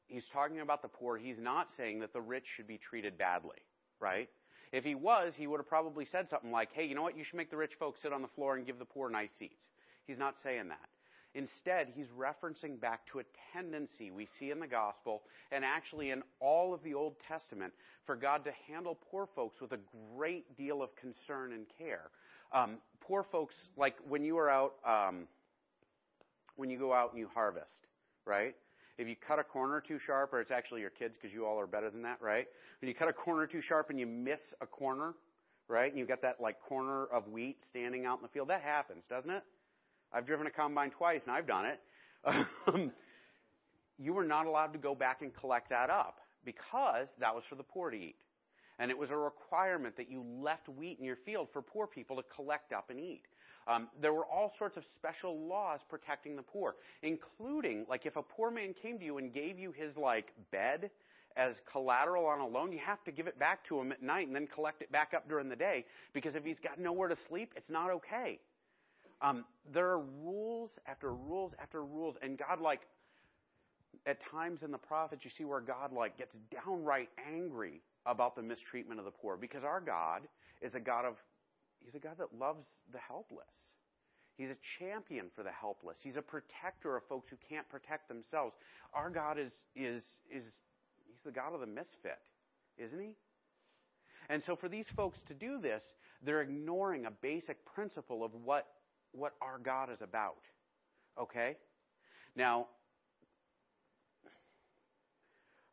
he's 0.07 0.25
talking 0.33 0.61
about 0.61 0.81
the 0.81 0.87
poor. 0.87 1.17
He's 1.17 1.39
not 1.39 1.67
saying 1.77 1.99
that 1.99 2.11
the 2.11 2.21
rich 2.21 2.45
should 2.47 2.67
be 2.67 2.79
treated 2.79 3.19
badly, 3.19 3.57
right? 3.99 4.29
If 4.71 4.83
he 4.83 4.95
was, 4.95 5.33
he 5.35 5.45
would 5.45 5.59
have 5.59 5.67
probably 5.67 6.05
said 6.05 6.27
something 6.27 6.51
like, 6.51 6.69
hey, 6.73 6.85
you 6.85 6.95
know 6.95 7.03
what? 7.03 7.17
You 7.17 7.23
should 7.23 7.37
make 7.37 7.51
the 7.51 7.57
rich 7.57 7.73
folks 7.77 8.01
sit 8.01 8.11
on 8.11 8.23
the 8.23 8.27
floor 8.29 8.55
and 8.55 8.65
give 8.65 8.79
the 8.79 8.85
poor 8.85 9.09
nice 9.09 9.29
seats. 9.37 9.61
He's 10.07 10.17
not 10.17 10.35
saying 10.41 10.69
that. 10.69 10.89
Instead, 11.33 11.89
he's 11.93 12.07
referencing 12.17 12.79
back 12.79 13.01
to 13.11 13.19
a 13.19 13.23
tendency 13.53 14.09
we 14.09 14.27
see 14.39 14.49
in 14.49 14.59
the 14.59 14.67
gospel 14.67 15.21
and 15.51 15.63
actually 15.63 16.09
in 16.09 16.23
all 16.39 16.73
of 16.73 16.81
the 16.83 16.95
Old 16.95 17.15
Testament 17.27 17.73
for 18.05 18.15
God 18.15 18.43
to 18.45 18.51
handle 18.67 18.97
poor 19.11 19.27
folks 19.35 19.61
with 19.61 19.73
a 19.73 19.79
great 20.15 20.57
deal 20.57 20.81
of 20.81 20.95
concern 20.95 21.53
and 21.53 21.65
care. 21.77 22.09
Um, 22.53 22.77
poor 23.01 23.23
folks, 23.23 23.53
like 23.75 23.97
when 24.07 24.23
you 24.23 24.37
are 24.39 24.49
out, 24.49 24.75
um, 24.85 25.27
when 26.55 26.69
you 26.69 26.79
go 26.79 26.93
out 26.93 27.11
and 27.11 27.19
you 27.19 27.29
harvest, 27.31 27.87
right? 28.25 28.55
If 28.97 29.07
you 29.07 29.15
cut 29.15 29.37
a 29.37 29.43
corner 29.43 29.83
too 29.85 29.99
sharp, 29.99 30.33
or 30.33 30.41
it's 30.41 30.49
actually 30.49 30.81
your 30.81 30.89
kids 30.89 31.15
because 31.21 31.33
you 31.33 31.45
all 31.45 31.59
are 31.59 31.67
better 31.67 31.91
than 31.91 32.01
that, 32.01 32.19
right? 32.19 32.47
When 32.81 32.89
you 32.89 32.95
cut 32.95 33.09
a 33.09 33.13
corner 33.13 33.45
too 33.45 33.61
sharp 33.61 33.91
and 33.91 33.99
you 33.99 34.07
miss 34.07 34.39
a 34.59 34.65
corner, 34.65 35.13
right? 35.67 35.91
And 35.91 35.99
you've 35.99 36.07
got 36.07 36.23
that 36.23 36.41
like 36.41 36.59
corner 36.61 37.05
of 37.05 37.27
wheat 37.27 37.57
standing 37.69 38.05
out 38.05 38.17
in 38.17 38.23
the 38.23 38.29
field, 38.29 38.47
that 38.47 38.61
happens, 38.61 39.03
doesn't 39.07 39.29
it? 39.29 39.43
I've 40.13 40.25
driven 40.25 40.47
a 40.47 40.51
combine 40.51 40.91
twice 40.91 41.21
and 41.23 41.31
I've 41.31 41.47
done 41.47 41.65
it. 41.65 41.79
Um, 42.67 42.91
you 43.97 44.13
were 44.13 44.23
not 44.23 44.45
allowed 44.45 44.73
to 44.73 44.79
go 44.79 44.93
back 44.93 45.21
and 45.21 45.33
collect 45.33 45.69
that 45.69 45.89
up 45.89 46.19
because 46.45 47.07
that 47.19 47.33
was 47.33 47.43
for 47.49 47.55
the 47.55 47.63
poor 47.63 47.89
to 47.89 47.97
eat. 47.97 48.15
And 48.79 48.91
it 48.91 48.97
was 48.97 49.09
a 49.09 49.17
requirement 49.17 49.97
that 49.97 50.09
you 50.09 50.23
left 50.23 50.69
wheat 50.69 50.99
in 50.99 51.05
your 51.05 51.15
field 51.15 51.47
for 51.51 51.61
poor 51.61 51.87
people 51.87 52.15
to 52.17 52.23
collect 52.35 52.73
up 52.73 52.89
and 52.89 52.99
eat. 52.99 53.23
Um, 53.67 53.89
there 53.99 54.13
were 54.13 54.25
all 54.25 54.53
sorts 54.57 54.77
of 54.77 54.83
special 54.95 55.47
laws 55.47 55.79
protecting 55.89 56.35
the 56.35 56.43
poor, 56.43 56.75
including 57.01 57.85
like 57.89 58.05
if 58.05 58.15
a 58.15 58.21
poor 58.21 58.51
man 58.51 58.73
came 58.73 58.99
to 58.99 59.05
you 59.05 59.17
and 59.17 59.33
gave 59.33 59.59
you 59.59 59.71
his 59.71 59.97
like 59.97 60.31
bed 60.51 60.89
as 61.35 61.55
collateral 61.71 62.25
on 62.25 62.39
a 62.39 62.47
loan, 62.47 62.71
you 62.71 62.79
have 62.79 63.03
to 63.03 63.11
give 63.11 63.27
it 63.27 63.37
back 63.37 63.63
to 63.65 63.79
him 63.79 63.91
at 63.91 64.01
night 64.01 64.27
and 64.27 64.35
then 64.35 64.47
collect 64.47 64.81
it 64.81 64.91
back 64.91 65.13
up 65.15 65.27
during 65.27 65.49
the 65.49 65.55
day 65.55 65.85
because 66.13 66.35
if 66.35 66.45
he's 66.45 66.59
got 66.59 66.79
nowhere 66.79 67.09
to 67.09 67.17
sleep, 67.27 67.53
it's 67.55 67.69
not 67.69 67.91
okay. 67.91 68.39
Um, 69.21 69.45
there 69.73 69.89
are 69.89 70.01
rules 70.23 70.71
after 70.87 71.13
rules 71.13 71.53
after 71.61 71.83
rules, 71.83 72.15
and 72.21 72.37
God, 72.37 72.61
like, 72.61 72.81
at 74.05 74.19
times 74.31 74.61
in 74.63 74.71
the 74.71 74.77
prophets, 74.77 75.25
you 75.25 75.31
see 75.35 75.43
where 75.43 75.59
God, 75.59 75.91
like, 75.91 76.17
gets 76.17 76.35
downright 76.51 77.09
angry 77.33 77.81
about 78.05 78.35
the 78.35 78.41
mistreatment 78.41 78.99
of 78.99 79.05
the 79.05 79.11
poor 79.11 79.35
because 79.35 79.63
our 79.63 79.81
God 79.81 80.21
is 80.61 80.75
a 80.75 80.79
God 80.79 81.05
of, 81.05 81.15
He's 81.83 81.95
a 81.95 81.99
God 81.99 82.17
that 82.19 82.37
loves 82.37 82.65
the 82.91 82.99
helpless. 82.99 83.45
He's 84.37 84.49
a 84.51 84.57
champion 84.77 85.25
for 85.35 85.41
the 85.41 85.51
helpless. 85.51 85.97
He's 86.03 86.15
a 86.15 86.21
protector 86.21 86.95
of 86.95 87.03
folks 87.09 87.27
who 87.29 87.37
can't 87.49 87.67
protect 87.69 88.07
themselves. 88.07 88.53
Our 88.93 89.09
God 89.09 89.39
is, 89.39 89.51
is, 89.75 90.03
is, 90.29 90.43
He's 91.07 91.21
the 91.25 91.31
God 91.31 91.53
of 91.53 91.59
the 91.59 91.67
misfit, 91.67 92.19
isn't 92.77 92.99
He? 92.99 93.15
And 94.29 94.43
so 94.43 94.55
for 94.55 94.69
these 94.69 94.85
folks 94.95 95.17
to 95.27 95.33
do 95.33 95.59
this, 95.59 95.81
they're 96.23 96.41
ignoring 96.41 97.05
a 97.05 97.11
basic 97.11 97.65
principle 97.65 98.23
of 98.23 98.31
what 98.43 98.67
what 99.11 99.33
our 99.41 99.59
God 99.59 99.89
is 99.91 100.01
about. 100.01 100.37
Okay? 101.19 101.55
Now, 102.35 102.67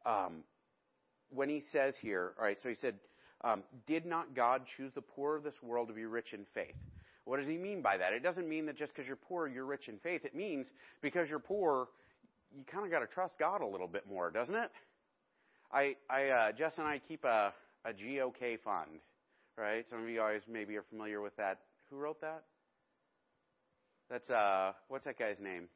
um, 0.07 0.45
when 1.31 1.49
he 1.49 1.61
says 1.73 1.95
here, 2.01 2.33
all 2.39 2.45
right, 2.45 2.59
so 2.63 2.69
he 2.69 2.75
said, 2.75 2.95
um, 3.43 3.63
Did 3.87 4.07
not 4.07 4.35
God 4.35 4.63
choose 4.77 4.93
the 4.95 5.03
poor 5.03 5.37
of 5.37 5.43
this 5.43 5.63
world 5.63 5.89
to 5.89 5.95
be 5.95 6.07
rich 6.07 6.33
in 6.33 6.47
faith? 6.55 6.75
What 7.25 7.39
does 7.39 7.49
he 7.49 7.57
mean 7.57 7.81
by 7.81 7.97
that? 7.97 8.13
It 8.13 8.23
doesn't 8.23 8.49
mean 8.49 8.67
that 8.67 8.77
just 8.77 8.95
because 8.95 9.07
you're 9.07 9.17
poor, 9.17 9.47
you're 9.49 9.65
rich 9.65 9.89
in 9.89 9.99
faith. 9.99 10.25
It 10.25 10.35
means 10.35 10.67
because 11.01 11.29
you're 11.29 11.39
poor, 11.39 11.89
you 12.57 12.65
kind 12.65 12.85
of 12.85 12.91
got 12.91 13.01
to 13.01 13.07
trust 13.07 13.39
God 13.39 13.63
a 13.63 13.67
little 13.67 13.89
bit 13.89 14.07
more, 14.09 14.31
doesn't 14.31 14.55
it? 14.55 14.71
I, 15.73 15.97
I 16.09 16.29
uh, 16.29 16.53
Jess 16.53 16.75
and 16.77 16.87
I 16.87 17.01
keep 17.09 17.25
a, 17.25 17.53
a 17.85 17.93
GOK 17.93 18.61
fund, 18.63 19.01
right? 19.57 19.85
Some 19.89 20.03
of 20.03 20.09
you 20.09 20.19
guys 20.19 20.43
maybe 20.49 20.77
are 20.77 20.85
familiar 20.91 21.21
with 21.21 21.37
that. 21.37 21.61
Who 21.91 21.97
wrote 21.97 22.21
that? 22.21 22.45
That's 24.11 24.29
uh, 24.31 24.73
what's 24.89 25.05
that 25.05 25.19
guy's 25.19 25.41
name? 25.41 25.69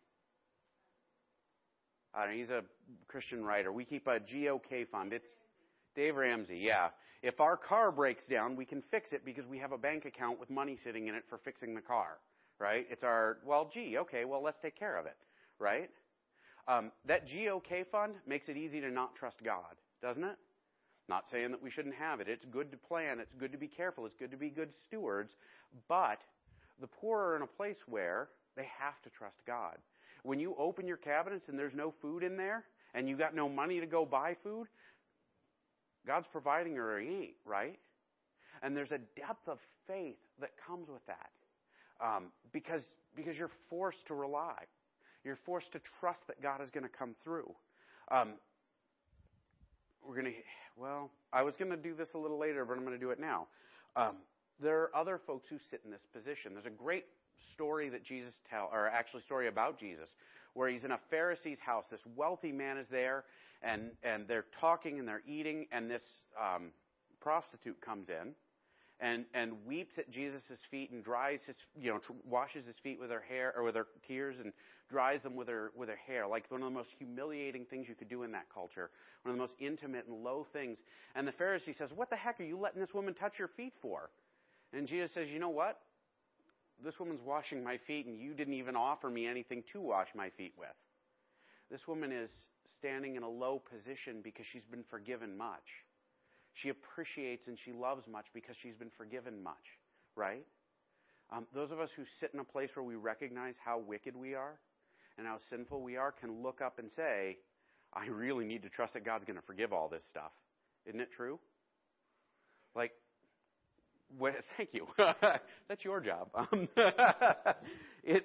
I 2.14 2.24
don't 2.24 2.30
know, 2.32 2.38
he's 2.38 2.50
a 2.50 2.62
Christian 3.06 3.44
writer. 3.44 3.72
We 3.72 3.84
keep 3.84 4.06
a 4.06 4.18
GOK 4.18 4.88
fund. 4.90 5.12
It's 5.12 5.28
Dave 5.94 6.16
Ramsey, 6.16 6.58
yeah. 6.58 6.88
If 7.22 7.40
our 7.40 7.56
car 7.56 7.90
breaks 7.90 8.26
down, 8.26 8.56
we 8.56 8.64
can 8.64 8.82
fix 8.90 9.12
it 9.12 9.24
because 9.24 9.46
we 9.46 9.58
have 9.58 9.72
a 9.72 9.78
bank 9.78 10.04
account 10.04 10.38
with 10.38 10.50
money 10.50 10.76
sitting 10.76 11.08
in 11.08 11.14
it 11.14 11.24
for 11.28 11.38
fixing 11.38 11.74
the 11.74 11.80
car, 11.80 12.18
right? 12.58 12.86
It's 12.90 13.02
our, 13.02 13.38
well, 13.44 13.70
gee, 13.72 13.98
okay, 13.98 14.24
well, 14.24 14.42
let's 14.42 14.60
take 14.60 14.78
care 14.78 14.96
of 14.96 15.06
it, 15.06 15.16
right? 15.58 15.90
Um, 16.68 16.92
that 17.06 17.26
GOK 17.26 17.86
fund 17.90 18.14
makes 18.26 18.48
it 18.48 18.56
easy 18.56 18.80
to 18.80 18.90
not 18.90 19.16
trust 19.16 19.42
God, 19.42 19.74
doesn't 20.02 20.24
it? 20.24 20.36
Not 21.08 21.24
saying 21.30 21.50
that 21.50 21.62
we 21.62 21.70
shouldn't 21.70 21.94
have 21.94 22.20
it. 22.20 22.28
It's 22.28 22.44
good 22.44 22.70
to 22.70 22.76
plan. 22.76 23.18
It's 23.18 23.34
good 23.34 23.52
to 23.52 23.58
be 23.58 23.66
careful. 23.66 24.04
It's 24.04 24.16
good 24.16 24.30
to 24.30 24.36
be 24.36 24.50
good 24.50 24.74
stewards. 24.84 25.32
But 25.88 26.20
the 26.80 26.86
poor 26.86 27.18
are 27.18 27.36
in 27.36 27.42
a 27.42 27.46
place 27.46 27.78
where 27.86 28.28
they 28.56 28.68
have 28.78 29.00
to 29.02 29.10
trust 29.10 29.36
God. 29.46 29.76
When 30.22 30.38
you 30.40 30.54
open 30.58 30.86
your 30.86 30.96
cabinets 30.96 31.48
and 31.48 31.58
there's 31.58 31.74
no 31.74 31.92
food 32.02 32.22
in 32.22 32.36
there, 32.36 32.64
and 32.94 33.08
you 33.08 33.16
got 33.16 33.34
no 33.34 33.48
money 33.48 33.80
to 33.80 33.86
go 33.86 34.04
buy 34.04 34.34
food, 34.42 34.66
God's 36.06 36.26
providing 36.30 36.78
or 36.78 36.98
He 36.98 37.08
ain't, 37.08 37.34
right? 37.44 37.78
And 38.62 38.76
there's 38.76 38.92
a 38.92 38.98
depth 39.16 39.46
of 39.46 39.58
faith 39.86 40.16
that 40.40 40.50
comes 40.66 40.88
with 40.88 41.04
that, 41.06 41.30
um, 42.04 42.24
because 42.52 42.82
because 43.14 43.36
you're 43.36 43.50
forced 43.68 44.06
to 44.06 44.14
rely, 44.14 44.56
you're 45.24 45.36
forced 45.36 45.72
to 45.72 45.80
trust 46.00 46.26
that 46.28 46.40
God 46.42 46.60
is 46.62 46.70
going 46.70 46.84
to 46.84 46.90
come 46.90 47.14
through. 47.22 47.50
Um, 48.10 48.34
we're 50.06 50.14
going 50.14 50.26
to, 50.26 50.32
well, 50.76 51.10
I 51.32 51.42
was 51.42 51.56
going 51.56 51.70
to 51.70 51.76
do 51.76 51.94
this 51.94 52.14
a 52.14 52.18
little 52.18 52.38
later, 52.38 52.64
but 52.64 52.76
I'm 52.76 52.84
going 52.84 52.98
to 52.98 53.04
do 53.04 53.10
it 53.10 53.20
now. 53.20 53.48
Um, 53.96 54.16
there 54.60 54.82
are 54.82 54.96
other 54.96 55.18
folks 55.18 55.48
who 55.48 55.58
sit 55.70 55.82
in 55.84 55.90
this 55.90 56.06
position. 56.12 56.52
There's 56.54 56.66
a 56.66 56.70
great 56.70 57.04
story 57.52 57.88
that 57.90 58.04
Jesus 58.04 58.34
tell, 58.50 58.68
or 58.72 58.88
actually 58.88 59.22
story 59.22 59.48
about 59.48 59.78
Jesus, 59.78 60.08
where 60.54 60.68
he's 60.68 60.84
in 60.84 60.92
a 60.92 60.98
Pharisee's 61.10 61.60
house. 61.60 61.84
This 61.90 62.02
wealthy 62.16 62.52
man 62.52 62.78
is 62.78 62.88
there, 62.88 63.24
and 63.62 63.90
and 64.02 64.26
they're 64.26 64.46
talking 64.60 64.98
and 64.98 65.06
they're 65.06 65.22
eating, 65.26 65.66
and 65.72 65.90
this 65.90 66.02
um, 66.40 66.70
prostitute 67.20 67.80
comes 67.80 68.08
in, 68.08 68.34
and 69.00 69.24
and 69.34 69.52
weeps 69.64 69.98
at 69.98 70.10
Jesus' 70.10 70.58
feet 70.70 70.90
and 70.90 71.04
dries 71.04 71.40
his, 71.46 71.56
you 71.80 71.90
know, 71.92 71.98
tr- 71.98 72.12
washes 72.24 72.66
his 72.66 72.76
feet 72.82 72.98
with 72.98 73.10
her 73.10 73.22
hair 73.28 73.52
or 73.56 73.62
with 73.62 73.76
her 73.76 73.86
tears 74.06 74.40
and 74.40 74.52
dries 74.90 75.22
them 75.22 75.36
with 75.36 75.48
her 75.48 75.70
with 75.76 75.88
her 75.88 75.98
hair, 76.06 76.26
like 76.26 76.50
one 76.50 76.62
of 76.62 76.66
the 76.66 76.74
most 76.74 76.90
humiliating 76.98 77.64
things 77.64 77.88
you 77.88 77.94
could 77.94 78.08
do 78.08 78.24
in 78.24 78.32
that 78.32 78.46
culture, 78.52 78.90
one 79.22 79.30
of 79.30 79.36
the 79.36 79.42
most 79.42 79.54
intimate 79.60 80.06
and 80.08 80.24
low 80.24 80.46
things. 80.52 80.78
And 81.14 81.28
the 81.28 81.32
Pharisee 81.32 81.76
says, 81.76 81.92
"What 81.92 82.10
the 82.10 82.16
heck 82.16 82.40
are 82.40 82.44
you 82.44 82.58
letting 82.58 82.80
this 82.80 82.94
woman 82.94 83.14
touch 83.14 83.38
your 83.38 83.48
feet 83.48 83.74
for?" 83.80 84.10
And 84.72 84.86
Jesus 84.86 85.12
says, 85.12 85.28
You 85.28 85.38
know 85.38 85.48
what? 85.48 85.78
This 86.84 86.98
woman's 87.00 87.20
washing 87.24 87.64
my 87.64 87.76
feet, 87.76 88.06
and 88.06 88.18
you 88.18 88.34
didn't 88.34 88.54
even 88.54 88.76
offer 88.76 89.10
me 89.10 89.26
anything 89.26 89.64
to 89.72 89.80
wash 89.80 90.08
my 90.14 90.30
feet 90.30 90.52
with. 90.56 90.68
This 91.70 91.88
woman 91.88 92.12
is 92.12 92.30
standing 92.78 93.16
in 93.16 93.22
a 93.22 93.28
low 93.28 93.60
position 93.60 94.20
because 94.22 94.46
she's 94.52 94.64
been 94.70 94.84
forgiven 94.88 95.36
much. 95.36 95.84
She 96.54 96.68
appreciates 96.70 97.46
and 97.46 97.58
she 97.64 97.72
loves 97.72 98.06
much 98.06 98.26
because 98.32 98.56
she's 98.60 98.74
been 98.74 98.90
forgiven 98.96 99.42
much, 99.42 99.78
right? 100.16 100.44
Um, 101.30 101.46
those 101.54 101.70
of 101.70 101.80
us 101.80 101.90
who 101.94 102.04
sit 102.18 102.30
in 102.32 102.40
a 102.40 102.44
place 102.44 102.70
where 102.74 102.84
we 102.84 102.94
recognize 102.94 103.56
how 103.62 103.78
wicked 103.78 104.16
we 104.16 104.34
are 104.34 104.58
and 105.18 105.26
how 105.26 105.38
sinful 105.50 105.82
we 105.82 105.96
are 105.96 106.12
can 106.12 106.42
look 106.42 106.60
up 106.60 106.78
and 106.78 106.90
say, 106.90 107.38
I 107.92 108.06
really 108.06 108.44
need 108.44 108.62
to 108.62 108.68
trust 108.68 108.94
that 108.94 109.04
God's 109.04 109.24
going 109.24 109.38
to 109.38 109.44
forgive 109.44 109.72
all 109.72 109.88
this 109.88 110.04
stuff. 110.08 110.32
Isn't 110.86 111.00
it 111.00 111.12
true? 111.12 111.38
Like, 112.74 112.92
what, 114.16 114.34
thank 114.56 114.70
you. 114.72 114.86
That's 115.68 115.84
your 115.84 116.00
job. 116.00 116.28
Um, 116.52 116.68
it, 118.04 118.24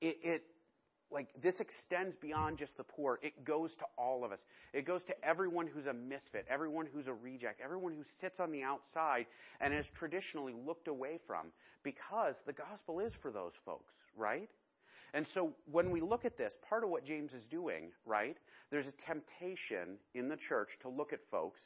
it, 0.00 0.16
it, 0.22 0.42
like 1.10 1.28
this 1.42 1.54
extends 1.60 2.14
beyond 2.20 2.58
just 2.58 2.76
the 2.76 2.84
poor. 2.84 3.18
It 3.22 3.44
goes 3.44 3.70
to 3.78 3.84
all 3.96 4.24
of 4.24 4.32
us. 4.32 4.38
It 4.72 4.86
goes 4.86 5.02
to 5.04 5.24
everyone 5.24 5.66
who's 5.66 5.86
a 5.86 5.92
misfit, 5.92 6.46
everyone 6.48 6.86
who's 6.92 7.06
a 7.06 7.12
reject, 7.12 7.60
everyone 7.64 7.92
who 7.94 8.04
sits 8.20 8.38
on 8.38 8.52
the 8.52 8.62
outside 8.62 9.26
and 9.60 9.72
is 9.74 9.86
traditionally 9.98 10.52
looked 10.66 10.88
away 10.88 11.18
from 11.26 11.46
because 11.82 12.34
the 12.46 12.52
gospel 12.52 13.00
is 13.00 13.12
for 13.22 13.30
those 13.32 13.52
folks, 13.64 13.92
right? 14.16 14.50
And 15.14 15.26
so 15.32 15.54
when 15.70 15.90
we 15.90 16.00
look 16.00 16.24
at 16.24 16.36
this, 16.36 16.52
part 16.68 16.84
of 16.84 16.90
what 16.90 17.04
James 17.04 17.32
is 17.32 17.42
doing, 17.50 17.90
right? 18.04 18.36
There's 18.70 18.86
a 18.86 18.92
temptation 19.06 19.96
in 20.14 20.28
the 20.28 20.36
church 20.36 20.68
to 20.82 20.88
look 20.88 21.12
at 21.12 21.20
folks 21.30 21.60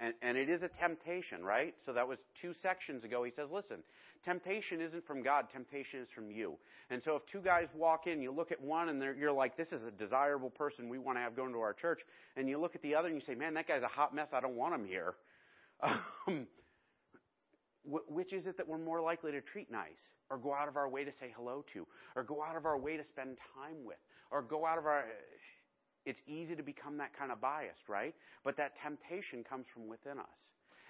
and, 0.00 0.14
and, 0.22 0.36
it 0.36 0.48
is 0.48 0.62
a 0.62 0.68
temptation, 0.68 1.44
right? 1.44 1.74
So 1.84 1.92
that 1.92 2.08
was 2.08 2.18
two 2.40 2.54
sections 2.62 3.04
ago. 3.04 3.22
He 3.22 3.30
says, 3.30 3.48
listen, 3.52 3.78
temptation 4.24 4.80
isn't 4.80 5.06
from 5.06 5.22
God, 5.22 5.46
temptation 5.52 6.00
is 6.00 6.08
from 6.08 6.30
you. 6.30 6.56
And 6.88 7.02
so 7.02 7.16
if 7.16 7.26
two 7.26 7.40
guys 7.40 7.68
walk 7.74 8.06
in, 8.06 8.22
you 8.22 8.32
look 8.32 8.50
at 8.50 8.60
one 8.60 8.88
and 8.88 9.02
you're 9.18 9.32
like, 9.32 9.56
this 9.56 9.72
is 9.72 9.82
a 9.82 9.90
desirable 9.90 10.50
person 10.50 10.88
we 10.88 10.98
want 10.98 11.18
to 11.18 11.22
have 11.22 11.36
going 11.36 11.52
to 11.52 11.60
our 11.60 11.74
church. 11.74 12.00
And 12.36 12.48
you 12.48 12.58
look 12.58 12.74
at 12.74 12.82
the 12.82 12.94
other 12.94 13.08
and 13.08 13.16
you 13.16 13.20
say, 13.20 13.34
man, 13.34 13.54
that 13.54 13.68
guy's 13.68 13.82
a 13.82 13.88
hot 13.88 14.14
mess. 14.14 14.28
I 14.32 14.40
don't 14.40 14.56
want 14.56 14.74
him 14.74 14.86
here. 14.86 15.14
Um, 16.28 16.46
which 17.84 18.32
is 18.32 18.46
it 18.46 18.56
that 18.58 18.68
we're 18.68 18.78
more 18.78 19.00
likely 19.00 19.32
to 19.32 19.40
treat 19.40 19.70
nice 19.70 20.12
or 20.28 20.36
go 20.36 20.54
out 20.54 20.68
of 20.68 20.76
our 20.76 20.88
way 20.88 21.04
to 21.04 21.10
say 21.12 21.32
hello 21.34 21.64
to 21.72 21.86
or 22.14 22.22
go 22.22 22.42
out 22.42 22.56
of 22.56 22.66
our 22.66 22.78
way 22.78 22.96
to 22.96 23.02
spend 23.02 23.38
time 23.54 23.84
with 23.84 23.96
or 24.30 24.42
go 24.42 24.66
out 24.66 24.78
of 24.78 24.86
our 24.86 25.04
it's 26.06 26.20
easy 26.26 26.56
to 26.56 26.62
become 26.62 26.96
that 26.98 27.16
kind 27.16 27.30
of 27.30 27.40
biased, 27.40 27.88
right? 27.88 28.14
But 28.44 28.56
that 28.56 28.72
temptation 28.82 29.44
comes 29.44 29.66
from 29.72 29.88
within 29.88 30.18
us. 30.18 30.38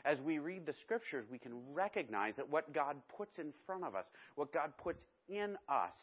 As 0.05 0.19
we 0.21 0.39
read 0.39 0.65
the 0.65 0.73
scriptures, 0.73 1.27
we 1.31 1.39
can 1.39 1.53
recognize 1.73 2.35
that 2.37 2.49
what 2.49 2.73
God 2.73 2.97
puts 3.15 3.39
in 3.39 3.53
front 3.67 3.85
of 3.85 3.95
us, 3.95 4.07
what 4.35 4.53
God 4.53 4.73
puts 4.83 5.03
in 5.29 5.57
us, 5.69 5.95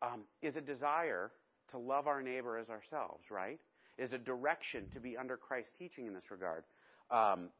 um, 0.00 0.22
is 0.40 0.56
a 0.56 0.60
desire 0.60 1.30
to 1.70 1.78
love 1.78 2.06
our 2.06 2.22
neighbor 2.22 2.58
as 2.58 2.70
ourselves, 2.70 3.24
right? 3.30 3.58
Is 3.98 4.12
a 4.12 4.18
direction 4.18 4.84
to 4.94 5.00
be 5.00 5.16
under 5.16 5.36
Christ's 5.36 5.72
teaching 5.78 6.06
in 6.06 6.14
this 6.14 6.30
regard. 6.30 6.64
Um, 7.10 7.50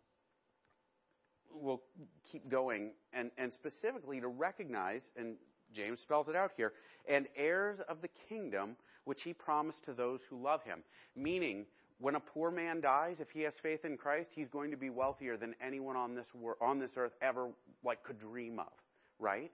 we'll 1.54 1.82
keep 2.30 2.48
going, 2.48 2.92
and, 3.12 3.30
and 3.36 3.52
specifically 3.52 4.20
to 4.20 4.28
recognize, 4.28 5.12
and 5.16 5.36
James 5.74 6.00
spells 6.00 6.28
it 6.28 6.37
out 6.37 6.52
here, 6.56 6.72
and 7.08 7.26
heirs 7.37 7.80
of 7.88 8.00
the 8.00 8.08
kingdom 8.28 8.76
which 9.04 9.22
he 9.22 9.32
promised 9.32 9.85
to 9.85 9.92
those 9.92 10.20
who 10.28 10.40
love 10.40 10.62
him. 10.62 10.80
Meaning, 11.16 11.66
when 11.98 12.14
a 12.14 12.20
poor 12.20 12.50
man 12.50 12.80
dies, 12.80 13.20
if 13.20 13.30
he 13.30 13.42
has 13.42 13.54
faith 13.62 13.85
in 13.85 13.96
Christ, 13.96 14.30
he's 14.35 14.48
going 14.48 14.70
to 14.70 14.76
be 14.76 14.90
wealthier 14.90 15.37
than 15.37 15.54
anyone 15.64 15.96
on 15.96 16.14
this 16.14 16.26
wor- 16.35 16.56
on 16.61 16.78
this 16.78 16.92
earth 16.96 17.12
ever 17.20 17.48
like 17.85 18.02
could 18.02 18.18
dream 18.18 18.58
of, 18.58 18.72
right? 19.18 19.50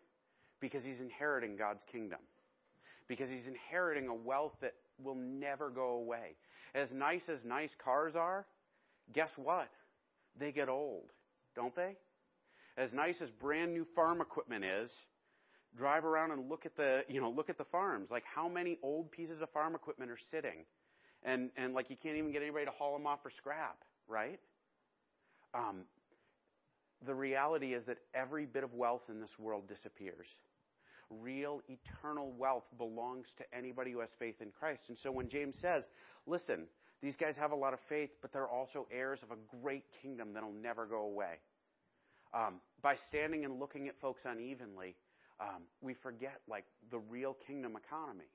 Because 0.61 0.85
he's 0.85 1.01
inheriting 1.01 1.57
God's 1.57 1.85
kingdom. 1.91 2.21
Because 3.07 3.31
he's 3.31 3.47
inheriting 3.47 4.09
a 4.09 4.15
wealth 4.15 4.55
that 4.61 4.75
will 5.03 5.15
never 5.15 5.71
go 5.71 5.91
away. 5.93 6.37
As 6.75 6.89
nice 6.93 7.29
as 7.29 7.45
nice 7.45 7.71
cars 7.83 8.17
are, 8.17 8.47
guess 9.13 9.31
what? 9.37 9.69
They 10.39 10.53
get 10.53 10.69
old, 10.69 11.11
don't 11.55 11.75
they? 11.75 11.97
As 12.77 12.93
nice 12.93 13.21
as 13.21 13.31
brand 13.31 13.73
new 13.73 13.87
farm 13.95 14.21
equipment 14.21 14.65
is, 14.65 14.91
drive 15.77 16.05
around 16.05 16.33
and 16.33 16.49
look 16.49 16.67
at 16.67 16.77
the, 16.77 17.03
you 17.09 17.21
know, 17.21 17.31
look 17.31 17.51
at 17.51 17.59
the 17.59 17.65
farms. 17.65 18.11
Like 18.11 18.25
how 18.25 18.49
many 18.49 18.79
old 18.83 19.11
pieces 19.11 19.41
of 19.41 19.51
farm 19.51 19.75
equipment 19.75 20.11
are 20.11 20.19
sitting? 20.31 20.65
And, 21.23 21.51
and 21.57 21.75
like 21.75 21.91
you 21.91 21.97
can't 22.01 22.17
even 22.17 22.33
get 22.33 22.43
anybody 22.43 22.65
to 22.65 22.71
haul 22.71 22.93
them 22.97 23.07
off 23.07 23.23
for 23.23 23.31
scrap, 23.31 23.79
right? 24.07 24.41
Um, 25.55 25.83
the 27.07 27.15
reality 27.15 27.75
is 27.75 27.85
that 27.87 27.99
every 28.15 28.47
bit 28.47 28.65
of 28.65 28.75
wealth 28.75 29.03
in 29.09 29.21
this 29.21 29.39
world 29.39 29.69
disappears. 29.69 30.27
Real, 31.11 31.63
eternal 31.69 32.33
wealth 32.37 32.65
belongs 32.77 33.27
to 33.39 33.45
anybody 33.57 33.93
who 33.93 34.01
has 34.01 34.11
faith 34.19 34.37
in 34.41 34.49
Christ. 34.51 34.83
And 34.89 34.99
so 35.03 35.11
when 35.11 35.29
James 35.29 35.57
says, 35.61 35.85
listen, 36.27 36.67
these 37.01 37.17
guys 37.17 37.37
have 37.37 37.53
a 37.53 37.57
lot 37.57 37.73
of 37.73 37.79
faith, 37.89 38.11
but 38.21 38.33
they're 38.33 38.49
also 38.49 38.87
heirs 38.91 39.21
of 39.23 39.31
a 39.31 39.57
great 39.63 39.85
kingdom 40.03 40.33
that'll 40.35 40.53
never 40.53 40.85
go 40.85 41.03
away. 41.03 41.39
Um, 42.35 42.55
by 42.83 42.97
standing 43.09 43.45
and 43.45 43.59
looking 43.59 43.89
at 43.89 43.99
folks 44.01 44.21
unevenly, 44.25 44.97
um, 45.41 45.63
we 45.81 45.95
forget 45.95 46.41
like 46.49 46.65
the 46.91 46.99
real 46.99 47.37
kingdom 47.47 47.77
economy. 47.77 48.29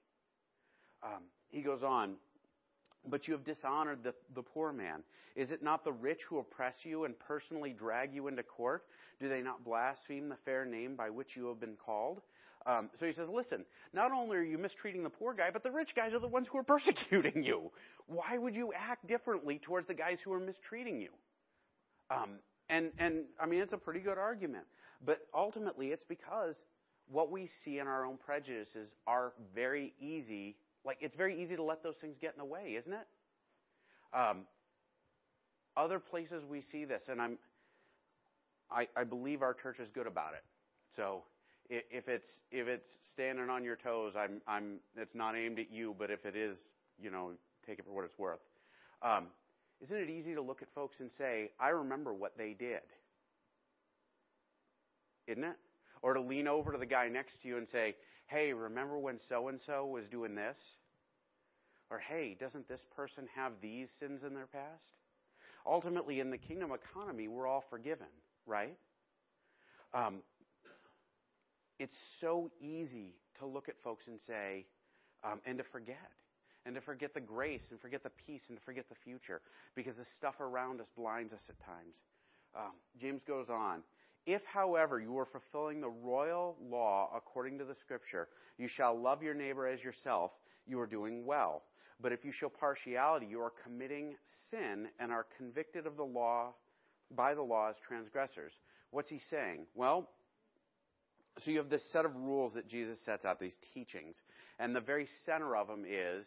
Um, 1.03 1.23
he 1.49 1.61
goes 1.61 1.83
on, 1.83 2.15
but 3.09 3.27
you 3.27 3.33
have 3.33 3.43
dishonored 3.43 4.03
the, 4.03 4.13
the 4.35 4.41
poor 4.41 4.71
man. 4.71 5.03
Is 5.35 5.51
it 5.51 5.63
not 5.63 5.83
the 5.83 5.91
rich 5.91 6.19
who 6.29 6.39
oppress 6.39 6.75
you 6.83 7.05
and 7.05 7.17
personally 7.19 7.73
drag 7.73 8.13
you 8.13 8.27
into 8.27 8.43
court? 8.43 8.83
Do 9.19 9.27
they 9.27 9.41
not 9.41 9.63
blaspheme 9.63 10.29
the 10.29 10.37
fair 10.45 10.65
name 10.65 10.95
by 10.95 11.09
which 11.09 11.35
you 11.35 11.47
have 11.47 11.59
been 11.59 11.75
called? 11.83 12.21
Um, 12.65 12.89
so 12.97 13.05
he 13.05 13.11
says, 13.11 13.27
listen, 13.27 13.65
not 13.93 14.11
only 14.11 14.37
are 14.37 14.43
you 14.43 14.57
mistreating 14.57 15.03
the 15.03 15.09
poor 15.09 15.33
guy, 15.33 15.49
but 15.51 15.63
the 15.63 15.71
rich 15.71 15.93
guys 15.95 16.13
are 16.13 16.19
the 16.19 16.27
ones 16.27 16.47
who 16.49 16.57
are 16.57 16.63
persecuting 16.63 17.43
you. 17.43 17.71
Why 18.07 18.37
would 18.37 18.55
you 18.55 18.71
act 18.73 19.07
differently 19.07 19.59
towards 19.59 19.87
the 19.87 19.93
guys 19.93 20.19
who 20.23 20.31
are 20.31 20.39
mistreating 20.39 21.01
you? 21.01 21.09
Um, 22.09 22.39
and, 22.69 22.91
and, 22.97 23.25
I 23.39 23.45
mean, 23.45 23.61
it's 23.61 23.73
a 23.73 23.77
pretty 23.77 23.99
good 23.99 24.17
argument. 24.17 24.65
But 25.05 25.19
ultimately, 25.33 25.87
it's 25.87 26.05
because 26.05 26.55
what 27.11 27.31
we 27.31 27.49
see 27.63 27.79
in 27.79 27.87
our 27.87 28.05
own 28.05 28.17
prejudices 28.17 28.89
are 29.07 29.33
very 29.53 29.93
easy. 29.99 30.55
Like, 30.85 30.97
it's 31.01 31.15
very 31.15 31.41
easy 31.41 31.55
to 31.55 31.63
let 31.63 31.83
those 31.83 31.95
things 32.01 32.17
get 32.19 32.33
in 32.33 32.39
the 32.39 32.45
way, 32.45 32.75
isn't 32.77 32.93
it? 32.93 33.07
Um, 34.13 34.41
other 35.75 35.99
places 35.99 36.43
we 36.47 36.61
see 36.61 36.85
this, 36.85 37.03
and 37.09 37.21
I'm, 37.21 37.37
I, 38.71 38.87
I 38.95 39.03
believe 39.03 39.41
our 39.41 39.53
church 39.53 39.79
is 39.79 39.89
good 39.89 40.07
about 40.07 40.33
it. 40.33 40.43
So 40.95 41.23
if 41.69 42.07
it's 42.07 42.27
if 42.51 42.67
it's 42.67 42.87
standing 43.13 43.49
on 43.49 43.63
your 43.63 43.75
toes, 43.75 44.13
I'm 44.17 44.41
I'm 44.47 44.79
it's 44.95 45.15
not 45.15 45.35
aimed 45.35 45.59
at 45.59 45.71
you, 45.71 45.95
but 45.97 46.11
if 46.11 46.25
it 46.25 46.35
is, 46.35 46.57
you 47.01 47.09
know, 47.09 47.31
take 47.65 47.79
it 47.79 47.85
for 47.85 47.91
what 47.91 48.05
it's 48.05 48.17
worth. 48.19 48.39
Um, 49.01 49.27
isn't 49.81 49.97
it 49.97 50.09
easy 50.09 50.33
to 50.35 50.41
look 50.41 50.61
at 50.61 50.67
folks 50.73 50.97
and 50.99 51.11
say, 51.17 51.51
I 51.59 51.69
remember 51.69 52.13
what 52.13 52.37
they 52.37 52.53
did? 52.53 52.81
Isn't 55.27 55.43
it? 55.43 55.55
Or 56.03 56.13
to 56.13 56.21
lean 56.21 56.47
over 56.47 56.71
to 56.73 56.77
the 56.77 56.85
guy 56.85 57.07
next 57.07 57.41
to 57.41 57.47
you 57.47 57.57
and 57.57 57.67
say, 57.67 57.95
hey, 58.27 58.53
remember 58.53 58.99
when 58.99 59.19
so 59.27 59.47
and 59.47 59.59
so 59.59 59.85
was 59.85 60.05
doing 60.07 60.35
this? 60.35 60.57
Or, 61.89 61.97
hey, 61.97 62.35
doesn't 62.39 62.67
this 62.67 62.81
person 62.95 63.27
have 63.35 63.53
these 63.61 63.89
sins 63.99 64.23
in 64.23 64.35
their 64.35 64.47
past? 64.47 64.97
Ultimately, 65.65 66.19
in 66.19 66.29
the 66.29 66.37
kingdom 66.37 66.71
economy, 66.71 67.27
we're 67.27 67.47
all 67.47 67.63
forgiven, 67.69 68.07
right? 68.45 68.75
Um, 69.93 70.17
it's 71.79 71.95
so 72.19 72.51
easy 72.59 73.15
to 73.39 73.45
look 73.45 73.69
at 73.69 73.75
folks 73.81 74.07
and 74.07 74.19
say, 74.19 74.65
um, 75.23 75.39
and 75.45 75.57
to 75.57 75.63
forget, 75.63 76.11
and 76.65 76.75
to 76.75 76.81
forget 76.81 77.13
the 77.13 77.21
grace, 77.21 77.63
and 77.71 77.79
forget 77.79 78.03
the 78.03 78.11
peace, 78.25 78.41
and 78.49 78.57
to 78.57 78.63
forget 78.63 78.89
the 78.89 78.95
future, 78.95 79.41
because 79.75 79.95
the 79.95 80.05
stuff 80.17 80.41
around 80.41 80.81
us 80.81 80.87
blinds 80.97 81.31
us 81.31 81.45
at 81.49 81.59
times. 81.59 81.95
Um, 82.55 82.73
James 82.99 83.21
goes 83.25 83.49
on. 83.49 83.83
If, 84.25 84.41
however, 84.45 84.99
you 84.99 85.17
are 85.17 85.25
fulfilling 85.25 85.81
the 85.81 85.89
royal 85.89 86.55
law 86.61 87.09
according 87.15 87.57
to 87.59 87.65
the 87.65 87.75
scripture, 87.75 88.29
you 88.57 88.67
shall 88.67 88.99
love 88.99 89.21
your 89.21 89.33
neighbor 89.33 89.67
as 89.67 89.83
yourself, 89.83 90.31
you 90.65 90.79
are 90.79 90.87
doing 90.87 91.25
well. 91.25 91.63
But 91.99 92.11
if 92.11 92.23
you 92.23 92.31
show 92.31 92.49
partiality, 92.49 93.27
you 93.29 93.41
are 93.41 93.53
committing 93.63 94.15
sin 94.49 94.87
and 94.99 95.11
are 95.11 95.25
convicted 95.37 95.85
of 95.85 95.97
the 95.97 96.03
law 96.03 96.53
by 97.15 97.33
the 97.33 97.41
law 97.41 97.69
as 97.69 97.75
transgressors. 97.87 98.53
What's 98.91 99.09
he 99.09 99.19
saying? 99.29 99.65
Well, 99.75 100.09
so 101.43 101.51
you 101.51 101.57
have 101.57 101.69
this 101.69 101.83
set 101.91 102.05
of 102.05 102.15
rules 102.15 102.53
that 102.53 102.67
Jesus 102.67 102.99
sets 103.05 103.25
out, 103.25 103.39
these 103.39 103.57
teachings, 103.73 104.15
and 104.59 104.75
the 104.75 104.81
very 104.81 105.07
center 105.25 105.55
of 105.55 105.67
them 105.67 105.83
is 105.87 106.25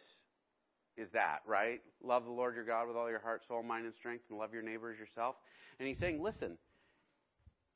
is 0.96 1.08
that, 1.12 1.40
right? 1.46 1.80
Love 2.02 2.24
the 2.24 2.30
Lord 2.30 2.54
your 2.54 2.64
God 2.64 2.88
with 2.88 2.96
all 2.96 3.10
your 3.10 3.20
heart, 3.20 3.42
soul, 3.46 3.62
mind, 3.62 3.84
and 3.84 3.94
strength, 3.96 4.24
and 4.30 4.38
love 4.38 4.54
your 4.54 4.62
neighbor 4.62 4.90
as 4.90 4.98
yourself. 4.98 5.36
And 5.78 5.86
he's 5.86 5.98
saying, 5.98 6.22
listen, 6.22 6.56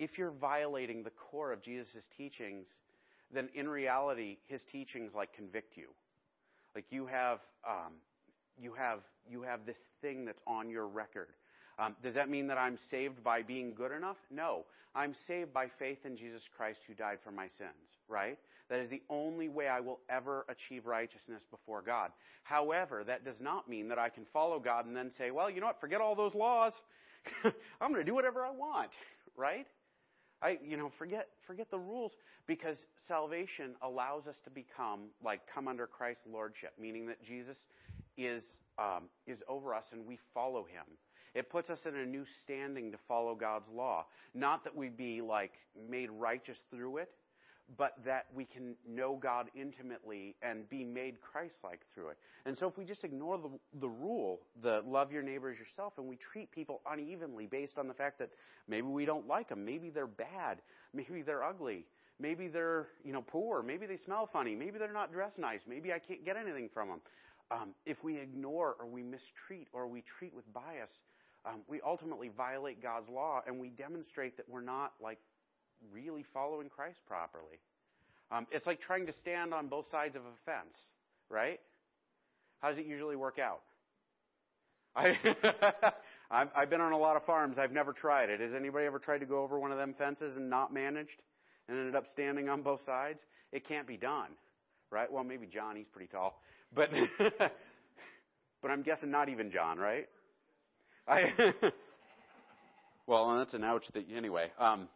if 0.00 0.18
you're 0.18 0.32
violating 0.32 1.04
the 1.04 1.10
core 1.10 1.52
of 1.52 1.62
Jesus' 1.62 2.08
teachings, 2.18 2.66
then 3.32 3.48
in 3.54 3.68
reality, 3.68 4.38
his 4.48 4.62
teachings 4.64 5.14
like 5.14 5.32
convict 5.34 5.76
you. 5.76 5.88
Like 6.74 6.86
you 6.90 7.06
have, 7.06 7.40
um, 7.68 7.92
you 8.60 8.72
have, 8.74 9.00
you 9.30 9.42
have 9.42 9.66
this 9.66 9.76
thing 10.02 10.24
that's 10.24 10.42
on 10.48 10.70
your 10.70 10.88
record 10.88 11.28
Um, 11.78 11.96
does 12.02 12.14
that 12.14 12.28
mean 12.28 12.48
that 12.48 12.58
I'm 12.58 12.78
saved 12.90 13.24
by 13.24 13.42
being 13.42 13.74
good 13.74 13.92
enough? 13.92 14.18
No. 14.30 14.66
I'm 14.94 15.14
saved 15.26 15.54
by 15.54 15.68
faith 15.78 16.04
in 16.04 16.16
Jesus 16.16 16.42
Christ 16.56 16.80
who 16.86 16.94
died 16.94 17.18
for 17.24 17.30
my 17.30 17.48
sins, 17.58 17.70
right? 18.08 18.38
That 18.68 18.80
is 18.80 18.90
the 18.90 19.02
only 19.08 19.48
way 19.48 19.68
I 19.68 19.80
will 19.80 20.00
ever 20.10 20.44
achieve 20.48 20.86
righteousness 20.86 21.42
before 21.50 21.82
God. 21.82 22.12
However, 22.44 23.04
that 23.04 23.24
does 23.24 23.40
not 23.40 23.68
mean 23.68 23.88
that 23.88 23.98
I 23.98 24.10
can 24.10 24.26
follow 24.32 24.60
God 24.60 24.86
and 24.86 24.96
then 24.96 25.10
say, 25.16 25.30
well, 25.30 25.50
you 25.50 25.60
know 25.60 25.66
what, 25.68 25.80
forget 25.80 26.00
all 26.02 26.14
those 26.14 26.34
laws. 26.34 26.74
I'm 27.44 27.92
going 27.92 28.04
to 28.04 28.04
do 28.04 28.14
whatever 28.14 28.44
I 28.44 28.50
want, 28.50 28.90
right? 29.36 29.66
I, 30.42 30.58
you 30.64 30.76
know, 30.76 30.90
forget, 30.98 31.28
forget 31.46 31.70
the 31.70 31.78
rules 31.78 32.12
because 32.46 32.78
salvation 33.06 33.74
allows 33.82 34.26
us 34.26 34.36
to 34.44 34.50
become, 34.50 35.08
like, 35.22 35.40
come 35.46 35.68
under 35.68 35.86
Christ's 35.86 36.26
lordship, 36.26 36.72
meaning 36.80 37.06
that 37.06 37.22
Jesus 37.22 37.58
is, 38.16 38.42
um, 38.78 39.04
is 39.26 39.42
over 39.48 39.74
us 39.74 39.84
and 39.92 40.06
we 40.06 40.18
follow 40.32 40.64
him. 40.64 40.84
It 41.34 41.50
puts 41.50 41.70
us 41.70 41.86
in 41.86 41.94
a 41.94 42.06
new 42.06 42.24
standing 42.42 42.90
to 42.90 42.98
follow 43.06 43.34
God's 43.34 43.68
law. 43.72 44.06
Not 44.34 44.64
that 44.64 44.74
we 44.74 44.88
be 44.88 45.20
like 45.20 45.52
made 45.88 46.10
righteous 46.10 46.58
through 46.70 46.98
it, 46.98 47.10
but 47.76 47.94
that 48.04 48.26
we 48.34 48.44
can 48.44 48.74
know 48.88 49.16
God 49.20 49.50
intimately 49.54 50.34
and 50.42 50.68
be 50.68 50.84
made 50.84 51.20
Christ-like 51.20 51.80
through 51.94 52.08
it. 52.08 52.18
And 52.46 52.56
so 52.56 52.66
if 52.66 52.76
we 52.76 52.84
just 52.84 53.04
ignore 53.04 53.38
the, 53.38 53.50
the 53.80 53.88
rule, 53.88 54.40
the 54.62 54.82
love 54.86 55.12
your 55.12 55.22
neighbor 55.22 55.50
as 55.50 55.58
yourself, 55.58 55.94
and 55.98 56.06
we 56.06 56.16
treat 56.16 56.50
people 56.50 56.80
unevenly 56.90 57.46
based 57.46 57.78
on 57.78 57.86
the 57.86 57.94
fact 57.94 58.18
that 58.18 58.30
maybe 58.68 58.86
we 58.86 59.04
don't 59.04 59.28
like 59.28 59.48
them, 59.48 59.64
maybe 59.64 59.90
they're 59.90 60.06
bad, 60.06 60.58
maybe 60.92 61.22
they're 61.22 61.44
ugly, 61.44 61.84
maybe 62.18 62.48
they're, 62.48 62.88
you 63.04 63.12
know, 63.12 63.22
poor, 63.22 63.62
maybe 63.62 63.86
they 63.86 63.96
smell 63.96 64.26
funny, 64.26 64.54
maybe 64.54 64.78
they're 64.78 64.92
not 64.92 65.12
dressed 65.12 65.38
nice, 65.38 65.60
maybe 65.68 65.92
I 65.92 65.98
can't 65.98 66.24
get 66.24 66.36
anything 66.36 66.68
from 66.72 66.88
them. 66.88 67.00
Um, 67.52 67.74
if 67.84 68.04
we 68.04 68.16
ignore 68.16 68.76
or 68.78 68.86
we 68.86 69.02
mistreat 69.02 69.68
or 69.72 69.86
we 69.86 70.02
treat 70.02 70.34
with 70.34 70.50
bias, 70.52 70.90
um, 71.44 71.62
we 71.68 71.80
ultimately 71.80 72.28
violate 72.28 72.82
God's 72.82 73.08
law 73.08 73.42
and 73.46 73.58
we 73.58 73.70
demonstrate 73.70 74.36
that 74.36 74.48
we're 74.48 74.60
not 74.60 74.92
like 75.02 75.18
really 75.92 76.24
following 76.32 76.68
Christ 76.68 76.98
properly. 77.06 77.58
Um, 78.30 78.46
it's 78.50 78.66
like 78.66 78.80
trying 78.80 79.06
to 79.06 79.12
stand 79.20 79.52
on 79.52 79.68
both 79.68 79.86
sides 79.90 80.16
of 80.16 80.22
a 80.22 80.34
fence, 80.44 80.74
right? 81.28 81.60
How 82.60 82.70
does 82.70 82.78
it 82.78 82.86
usually 82.86 83.16
work 83.16 83.38
out? 83.38 83.60
I, 84.94 85.16
I've 86.54 86.70
been 86.70 86.80
on 86.80 86.92
a 86.92 86.98
lot 86.98 87.16
of 87.16 87.24
farms. 87.24 87.58
I've 87.58 87.72
never 87.72 87.92
tried 87.92 88.30
it. 88.30 88.40
Has 88.40 88.54
anybody 88.54 88.86
ever 88.86 88.98
tried 88.98 89.18
to 89.18 89.26
go 89.26 89.42
over 89.42 89.58
one 89.58 89.72
of 89.72 89.78
them 89.78 89.94
fences 89.96 90.36
and 90.36 90.50
not 90.50 90.72
managed 90.72 91.22
and 91.68 91.78
ended 91.78 91.94
up 91.94 92.06
standing 92.12 92.48
on 92.48 92.62
both 92.62 92.80
sides? 92.84 93.20
It 93.52 93.66
can't 93.66 93.86
be 93.86 93.96
done, 93.96 94.28
right? 94.90 95.10
Well, 95.10 95.24
maybe 95.24 95.46
John. 95.46 95.76
He's 95.76 95.86
pretty 95.92 96.10
tall, 96.10 96.40
but 96.74 96.90
but 98.62 98.70
I'm 98.70 98.82
guessing 98.82 99.10
not 99.10 99.28
even 99.28 99.50
John, 99.50 99.78
right? 99.78 100.06
I 101.08 101.32
well, 103.06 103.38
that's 103.38 103.54
an 103.54 103.64
ouch. 103.64 103.84
That 103.94 104.04
anyway. 104.14 104.50
Um, 104.58 104.88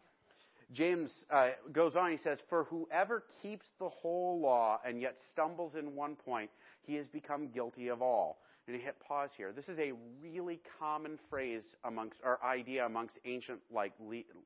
James 0.72 1.24
uh, 1.31 1.50
goes 1.72 1.96
on. 1.96 2.11
He 2.11 2.16
says, 2.16 2.38
"For 2.48 2.64
whoever 2.64 3.24
keeps 3.42 3.66
the 3.79 3.88
whole 3.88 4.40
law 4.40 4.81
and 4.85 5.00
yet 5.00 5.16
stumbles 5.33 5.74
in 5.74 5.94
one 5.94 6.16
point, 6.16 6.50
he 6.83 6.94
has 6.96 7.07
become 7.09 7.48
guilty 7.48 7.88
of 7.88 8.03
all." 8.03 8.40
And 8.66 8.74
he 8.74 8.81
hit 8.83 8.98
pause 8.98 9.29
here. 9.37 9.53
This 9.53 9.68
is 9.68 9.79
a 9.79 9.92
really 10.22 10.59
common 10.79 11.18
phrase 11.29 11.62
amongst, 11.85 12.20
or 12.24 12.42
idea 12.42 12.87
amongst 12.87 13.18
ancient 13.27 13.61
like 13.70 13.92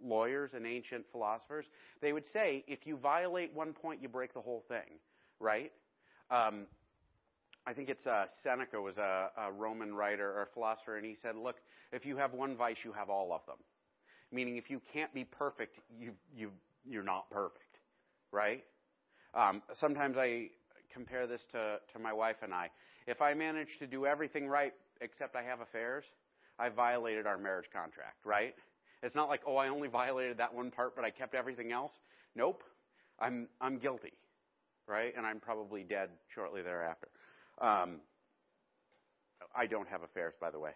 lawyers 0.02 0.54
and 0.54 0.66
ancient 0.66 1.04
philosophers. 1.12 1.66
They 2.00 2.12
would 2.12 2.24
say, 2.32 2.64
if 2.66 2.84
you 2.84 2.96
violate 2.96 3.54
one 3.54 3.72
point, 3.72 4.02
you 4.02 4.08
break 4.08 4.34
the 4.34 4.40
whole 4.40 4.64
thing, 4.66 4.98
right? 5.38 5.70
Um, 6.32 6.66
I 7.64 7.74
think 7.74 7.90
it's 7.90 8.06
uh, 8.06 8.26
Seneca 8.42 8.80
was 8.80 8.96
a, 8.98 9.30
a 9.36 9.52
Roman 9.52 9.94
writer 9.94 10.26
or 10.26 10.48
philosopher, 10.52 10.96
and 10.96 11.06
he 11.06 11.16
said, 11.22 11.36
"Look, 11.36 11.56
if 11.92 12.04
you 12.04 12.16
have 12.16 12.32
one 12.32 12.56
vice, 12.56 12.78
you 12.82 12.92
have 12.92 13.10
all 13.10 13.32
of 13.32 13.44
them." 13.46 13.58
Meaning, 14.30 14.56
if 14.56 14.68
you 14.70 14.80
can't 14.92 15.12
be 15.14 15.24
perfect, 15.24 15.78
you 15.98 16.12
you 16.36 16.50
you're 16.84 17.02
not 17.02 17.30
perfect, 17.30 17.78
right? 18.32 18.64
Um, 19.34 19.62
sometimes 19.72 20.16
I 20.18 20.48
compare 20.92 21.26
this 21.26 21.40
to 21.52 21.78
to 21.92 21.98
my 21.98 22.12
wife 22.12 22.36
and 22.42 22.52
I. 22.52 22.70
If 23.06 23.22
I 23.22 23.34
manage 23.34 23.78
to 23.78 23.86
do 23.86 24.04
everything 24.06 24.48
right 24.48 24.74
except 25.00 25.34
I 25.36 25.42
have 25.42 25.60
affairs, 25.60 26.04
I 26.58 26.68
violated 26.68 27.26
our 27.26 27.38
marriage 27.38 27.70
contract, 27.72 28.18
right? 28.24 28.54
It's 29.02 29.14
not 29.14 29.28
like, 29.28 29.40
oh, 29.46 29.56
I 29.56 29.68
only 29.68 29.88
violated 29.88 30.38
that 30.38 30.52
one 30.52 30.70
part, 30.70 30.96
but 30.96 31.04
I 31.04 31.10
kept 31.10 31.34
everything 31.34 31.72
else. 31.72 31.92
Nope, 32.34 32.62
I'm 33.18 33.48
I'm 33.60 33.78
guilty, 33.78 34.12
right? 34.86 35.14
And 35.16 35.26
I'm 35.26 35.40
probably 35.40 35.84
dead 35.84 36.10
shortly 36.34 36.62
thereafter. 36.62 37.08
Um, 37.60 38.00
I 39.54 39.66
don't 39.66 39.88
have 39.88 40.02
affairs, 40.02 40.34
by 40.40 40.50
the 40.50 40.58
way. 40.58 40.72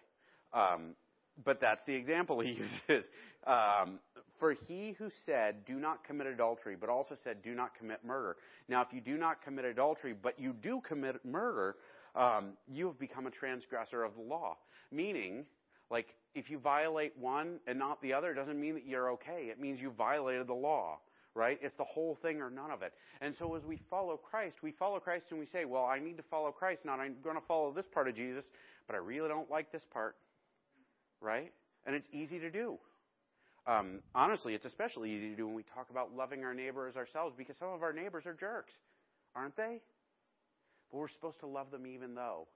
Um, 0.53 0.95
but 1.43 1.59
that's 1.59 1.83
the 1.85 1.93
example 1.93 2.39
he 2.39 2.49
uses. 2.89 3.05
Um, 3.45 3.99
for 4.39 4.53
he 4.53 4.95
who 4.97 5.09
said, 5.25 5.65
do 5.65 5.75
not 5.75 6.03
commit 6.03 6.27
adultery, 6.27 6.75
but 6.79 6.89
also 6.89 7.15
said, 7.23 7.41
do 7.43 7.53
not 7.53 7.75
commit 7.77 8.03
murder. 8.03 8.37
Now, 8.67 8.81
if 8.81 8.87
you 8.91 9.01
do 9.01 9.17
not 9.17 9.41
commit 9.43 9.65
adultery, 9.65 10.13
but 10.19 10.39
you 10.39 10.53
do 10.53 10.81
commit 10.81 11.23
murder, 11.25 11.75
um, 12.15 12.53
you 12.67 12.87
have 12.87 12.99
become 12.99 13.27
a 13.27 13.31
transgressor 13.31 14.03
of 14.03 14.15
the 14.15 14.21
law. 14.21 14.57
Meaning, 14.91 15.45
like, 15.89 16.07
if 16.35 16.49
you 16.49 16.57
violate 16.57 17.13
one 17.17 17.59
and 17.67 17.77
not 17.77 18.01
the 18.01 18.13
other, 18.13 18.33
doesn't 18.33 18.59
mean 18.59 18.73
that 18.73 18.85
you're 18.85 19.11
okay. 19.11 19.47
It 19.49 19.59
means 19.59 19.79
you 19.79 19.91
violated 19.91 20.47
the 20.47 20.53
law 20.53 20.99
right? 21.35 21.59
It's 21.61 21.75
the 21.75 21.83
whole 21.83 22.17
thing 22.21 22.41
or 22.41 22.49
none 22.49 22.71
of 22.71 22.81
it. 22.81 22.93
And 23.21 23.35
so 23.37 23.55
as 23.55 23.63
we 23.63 23.79
follow 23.89 24.17
Christ, 24.17 24.57
we 24.61 24.71
follow 24.71 24.99
Christ 24.99 25.25
and 25.31 25.39
we 25.39 25.45
say, 25.47 25.65
well, 25.65 25.85
I 25.85 25.99
need 25.99 26.17
to 26.17 26.23
follow 26.23 26.51
Christ. 26.51 26.85
Now 26.85 26.93
I'm 26.93 27.15
going 27.23 27.35
to 27.35 27.45
follow 27.47 27.71
this 27.71 27.87
part 27.87 28.07
of 28.07 28.15
Jesus, 28.15 28.45
but 28.87 28.95
I 28.95 28.99
really 28.99 29.29
don't 29.29 29.49
like 29.49 29.71
this 29.71 29.83
part, 29.91 30.15
right? 31.23 31.51
And 31.85 31.95
it's 31.95 32.07
easy 32.11 32.39
to 32.39 32.51
do. 32.51 32.77
Um, 33.65 33.99
honestly, 34.13 34.53
it's 34.53 34.65
especially 34.65 35.11
easy 35.11 35.29
to 35.29 35.35
do 35.35 35.47
when 35.47 35.55
we 35.55 35.63
talk 35.63 35.89
about 35.89 36.13
loving 36.13 36.43
our 36.43 36.53
neighbor 36.53 36.87
as 36.87 36.97
ourselves 36.97 37.33
because 37.37 37.57
some 37.57 37.69
of 37.69 37.81
our 37.81 37.93
neighbors 37.93 38.25
are 38.25 38.33
jerks, 38.33 38.73
aren't 39.35 39.55
they? 39.55 39.79
But 40.91 40.97
we're 40.97 41.07
supposed 41.07 41.39
to 41.39 41.47
love 41.47 41.71
them 41.71 41.87
even 41.87 42.13
though. 42.13 42.47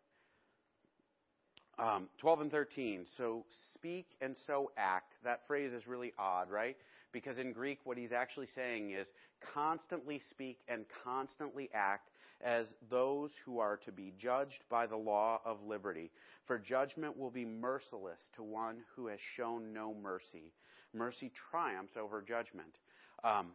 Um, 1.80 2.10
12 2.18 2.42
and 2.42 2.52
13. 2.52 3.06
So 3.18 3.46
speak 3.74 4.08
and 4.20 4.36
so 4.48 4.72
act. 4.78 5.14
That 5.24 5.48
phrase 5.48 5.74
is 5.74 5.88
really 5.88 6.12
odd, 6.18 6.50
right? 6.50 6.76
Because 7.14 7.38
in 7.38 7.54
Greek, 7.54 7.80
what 7.84 7.98
he's 7.98 8.12
actually 8.12 8.48
saying 8.54 8.92
is 8.92 9.08
constantly 9.54 10.20
speak 10.30 10.60
and 10.68 10.86
constantly 11.04 11.70
act 11.74 12.10
as 12.42 12.74
those 12.90 13.32
who 13.46 13.60
are 13.60 13.78
to 13.78 13.92
be 13.92 14.14
judged 14.18 14.64
by 14.70 14.86
the 14.86 14.96
law 14.96 15.42
of 15.46 15.64
liberty. 15.64 16.12
For 16.46 16.58
judgment 16.58 17.18
will 17.18 17.32
be 17.32 17.46
merciless 17.46 18.20
to 18.36 18.44
one 18.44 18.78
who 18.96 19.08
has 19.08 19.20
shown 19.36 19.74
no 19.74 19.94
mercy. 19.94 20.54
Mercy 20.94 21.32
triumphs 21.52 21.94
over 22.00 22.22
judgment. 22.22 22.76
Um, 23.24 23.48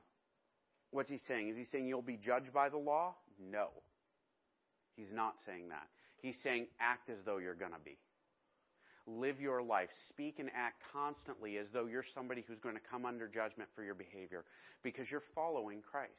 what's 0.90 1.10
he 1.10 1.18
saying? 1.18 1.48
Is 1.48 1.56
he 1.56 1.64
saying 1.64 1.86
you'll 1.86 2.02
be 2.02 2.18
judged 2.18 2.52
by 2.52 2.68
the 2.68 2.78
law? 2.78 3.14
No. 3.40 3.68
He's 4.96 5.12
not 5.12 5.34
saying 5.46 5.68
that. 5.70 5.88
He's 6.20 6.36
saying 6.42 6.66
act 6.80 7.08
as 7.08 7.18
though 7.24 7.38
you're 7.38 7.54
going 7.54 7.72
to 7.72 7.84
be 7.84 7.98
live 9.06 9.40
your 9.40 9.62
life, 9.62 9.88
speak 10.08 10.38
and 10.38 10.48
act 10.54 10.82
constantly 10.92 11.58
as 11.58 11.66
though 11.72 11.86
you're 11.86 12.04
somebody 12.14 12.44
who's 12.46 12.60
going 12.60 12.74
to 12.74 12.80
come 12.90 13.04
under 13.04 13.26
judgment 13.26 13.68
for 13.74 13.82
your 13.82 13.94
behavior 13.94 14.44
because 14.82 15.10
you're 15.10 15.22
following 15.34 15.82
Christ, 15.82 16.12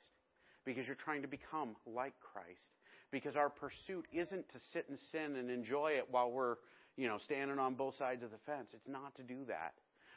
because 0.66 0.88
you're 0.88 0.96
trying 0.96 1.22
to 1.22 1.28
become 1.28 1.76
like 1.86 2.14
Christ, 2.20 2.72
because 3.12 3.36
our 3.36 3.50
pursuit 3.50 4.06
isn't 4.12 4.50
to 4.50 4.58
sit 4.72 4.88
and 4.90 4.98
sin 5.12 5.36
and 5.36 5.50
enjoy 5.50 5.94
it 5.94 6.08
while 6.10 6.32
we're, 6.32 6.56
you 6.98 7.08
know, 7.08 7.18
standing 7.24 7.60
on 7.60 7.76
both 7.76 7.98
sides 7.98 8.24
of 8.24 8.32
the 8.32 8.38
fence. 8.46 8.68
It's 8.74 8.88
not 8.88 9.16
to 9.16 9.24
do 9.24 9.46
that. 9.48 9.74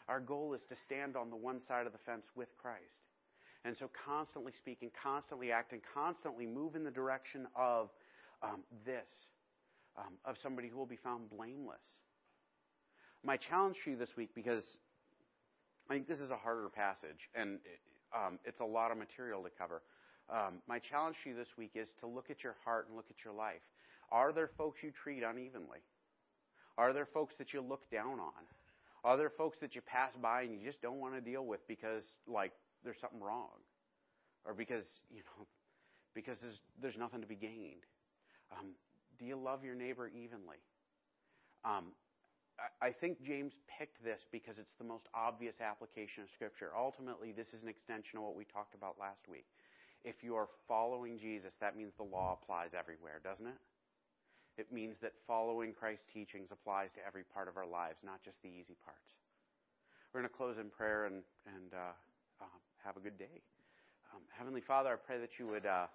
Our 0.08 0.20
goal 0.20 0.54
is 0.54 0.62
to 0.68 0.76
stand 0.84 1.16
on 1.16 1.30
the 1.30 1.36
one 1.36 1.60
side 1.66 1.86
of 1.86 1.92
the 1.92 1.98
fence 2.06 2.26
with 2.34 2.48
Christ. 2.58 3.02
And 3.64 3.76
so 3.78 3.90
constantly 4.06 4.52
speaking, 4.56 4.90
constantly 5.02 5.50
acting, 5.50 5.80
constantly 5.92 6.46
move 6.46 6.76
in 6.76 6.84
the 6.84 6.90
direction 6.90 7.48
of 7.56 7.90
um, 8.42 8.62
this, 8.84 9.08
um, 9.98 10.14
of 10.24 10.36
somebody 10.42 10.68
who 10.68 10.78
will 10.78 10.86
be 10.86 10.98
found 11.02 11.28
blameless 11.30 11.82
my 13.26 13.36
challenge 13.36 13.76
for 13.82 13.90
you 13.90 13.96
this 13.96 14.16
week, 14.16 14.30
because 14.34 14.64
I 15.90 15.94
think 15.94 16.06
this 16.06 16.20
is 16.20 16.30
a 16.30 16.36
harder 16.36 16.68
passage 16.68 17.28
and 17.34 17.58
um, 18.14 18.38
it's 18.44 18.60
a 18.60 18.64
lot 18.64 18.92
of 18.92 18.98
material 18.98 19.42
to 19.42 19.50
cover. 19.58 19.82
Um, 20.28 20.60
my 20.66 20.78
challenge 20.78 21.16
to 21.22 21.30
you 21.30 21.36
this 21.36 21.56
week 21.56 21.72
is 21.74 21.88
to 22.00 22.06
look 22.06 22.30
at 22.30 22.42
your 22.42 22.56
heart 22.64 22.86
and 22.88 22.96
look 22.96 23.06
at 23.10 23.24
your 23.24 23.34
life. 23.34 23.62
Are 24.10 24.32
there 24.32 24.48
folks 24.48 24.82
you 24.82 24.90
treat 24.90 25.22
unevenly? 25.22 25.80
Are 26.78 26.92
there 26.92 27.06
folks 27.06 27.34
that 27.38 27.52
you 27.52 27.60
look 27.60 27.88
down 27.90 28.20
on? 28.20 28.44
Are 29.04 29.16
there 29.16 29.30
folks 29.30 29.58
that 29.60 29.74
you 29.74 29.80
pass 29.80 30.12
by 30.20 30.42
and 30.42 30.52
you 30.52 30.66
just 30.66 30.82
don't 30.82 30.98
want 30.98 31.14
to 31.14 31.20
deal 31.20 31.44
with 31.44 31.66
because, 31.68 32.04
like, 32.26 32.52
there's 32.84 33.00
something 33.00 33.20
wrong? 33.20 33.54
Or 34.44 34.52
because, 34.52 34.84
you 35.10 35.18
know, 35.18 35.46
because 36.14 36.38
there's, 36.40 36.60
there's 36.80 36.96
nothing 36.96 37.20
to 37.20 37.26
be 37.26 37.36
gained? 37.36 37.86
Um, 38.52 38.74
do 39.18 39.24
you 39.24 39.36
love 39.36 39.64
your 39.64 39.74
neighbor 39.74 40.08
evenly? 40.08 40.58
Um, 41.64 41.94
I 42.80 42.90
think 42.90 43.22
James 43.22 43.52
picked 43.78 44.02
this 44.02 44.24
because 44.32 44.56
it's 44.58 44.72
the 44.78 44.84
most 44.84 45.08
obvious 45.14 45.60
application 45.60 46.22
of 46.22 46.30
Scripture. 46.30 46.70
Ultimately, 46.76 47.32
this 47.32 47.52
is 47.52 47.62
an 47.62 47.68
extension 47.68 48.18
of 48.18 48.24
what 48.24 48.34
we 48.34 48.44
talked 48.44 48.74
about 48.74 48.96
last 48.98 49.28
week. 49.28 49.44
If 50.06 50.22
you 50.22 50.36
are 50.36 50.46
following 50.68 51.18
Jesus, 51.18 51.52
that 51.60 51.76
means 51.76 51.92
the 51.98 52.06
law 52.06 52.38
applies 52.40 52.70
everywhere, 52.78 53.18
doesn't 53.24 53.46
it? 53.46 53.58
It 54.56 54.70
means 54.70 54.94
that 55.02 55.10
following 55.26 55.74
Christ's 55.74 56.06
teachings 56.14 56.48
applies 56.52 56.90
to 56.94 57.00
every 57.04 57.24
part 57.24 57.48
of 57.48 57.56
our 57.56 57.66
lives, 57.66 57.98
not 58.04 58.22
just 58.22 58.40
the 58.40 58.48
easy 58.48 58.76
parts. 58.84 59.18
We're 60.14 60.20
going 60.20 60.30
to 60.30 60.36
close 60.36 60.58
in 60.58 60.70
prayer 60.70 61.06
and, 61.06 61.24
and 61.44 61.74
uh, 61.74 61.92
uh, 62.40 62.58
have 62.84 62.96
a 62.96 63.00
good 63.00 63.18
day. 63.18 63.42
Um, 64.14 64.22
Heavenly 64.30 64.60
Father, 64.60 64.90
I 64.90 64.94
pray 64.94 65.18
that 65.18 65.40
you 65.40 65.48
would 65.48 65.66
uh, 65.66 65.86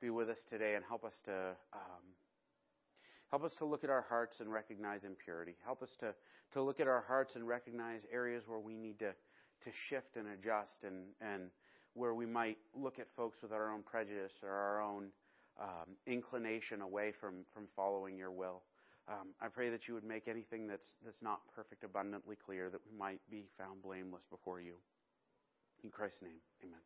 be 0.00 0.10
with 0.10 0.30
us 0.30 0.38
today 0.48 0.76
and 0.76 0.84
help 0.86 1.04
us 1.04 1.18
to 1.24 1.56
um, 1.74 2.06
help 3.30 3.42
us 3.42 3.52
to 3.58 3.64
look 3.64 3.82
at 3.82 3.90
our 3.90 4.06
hearts 4.08 4.38
and 4.38 4.52
recognize 4.52 5.02
impurity. 5.02 5.56
Help 5.64 5.82
us 5.82 5.90
to, 5.98 6.14
to 6.52 6.62
look 6.62 6.78
at 6.78 6.86
our 6.86 7.04
hearts 7.08 7.34
and 7.34 7.46
recognize 7.46 8.02
areas 8.12 8.44
where 8.46 8.60
we 8.60 8.76
need 8.76 9.00
to, 9.00 9.10
to 9.10 9.70
shift 9.88 10.16
and 10.16 10.28
adjust 10.28 10.84
and, 10.84 11.06
and 11.20 11.50
where 11.94 12.14
we 12.14 12.26
might 12.26 12.58
look 12.74 12.98
at 12.98 13.06
folks 13.16 13.42
with 13.42 13.52
our 13.52 13.72
own 13.72 13.82
prejudice 13.82 14.32
or 14.42 14.50
our 14.50 14.82
own 14.82 15.08
um, 15.60 15.96
inclination 16.06 16.80
away 16.80 17.12
from, 17.12 17.44
from 17.52 17.66
following 17.74 18.16
your 18.16 18.30
will. 18.30 18.62
Um, 19.08 19.28
I 19.40 19.48
pray 19.48 19.70
that 19.70 19.88
you 19.88 19.94
would 19.94 20.04
make 20.04 20.28
anything 20.28 20.66
that's, 20.66 20.98
that's 21.04 21.22
not 21.22 21.40
perfect 21.54 21.82
abundantly 21.82 22.36
clear, 22.36 22.68
that 22.70 22.80
we 22.84 22.96
might 22.96 23.20
be 23.30 23.46
found 23.56 23.82
blameless 23.82 24.26
before 24.30 24.60
you. 24.60 24.74
In 25.82 25.90
Christ's 25.90 26.22
name, 26.22 26.40
amen. 26.62 26.80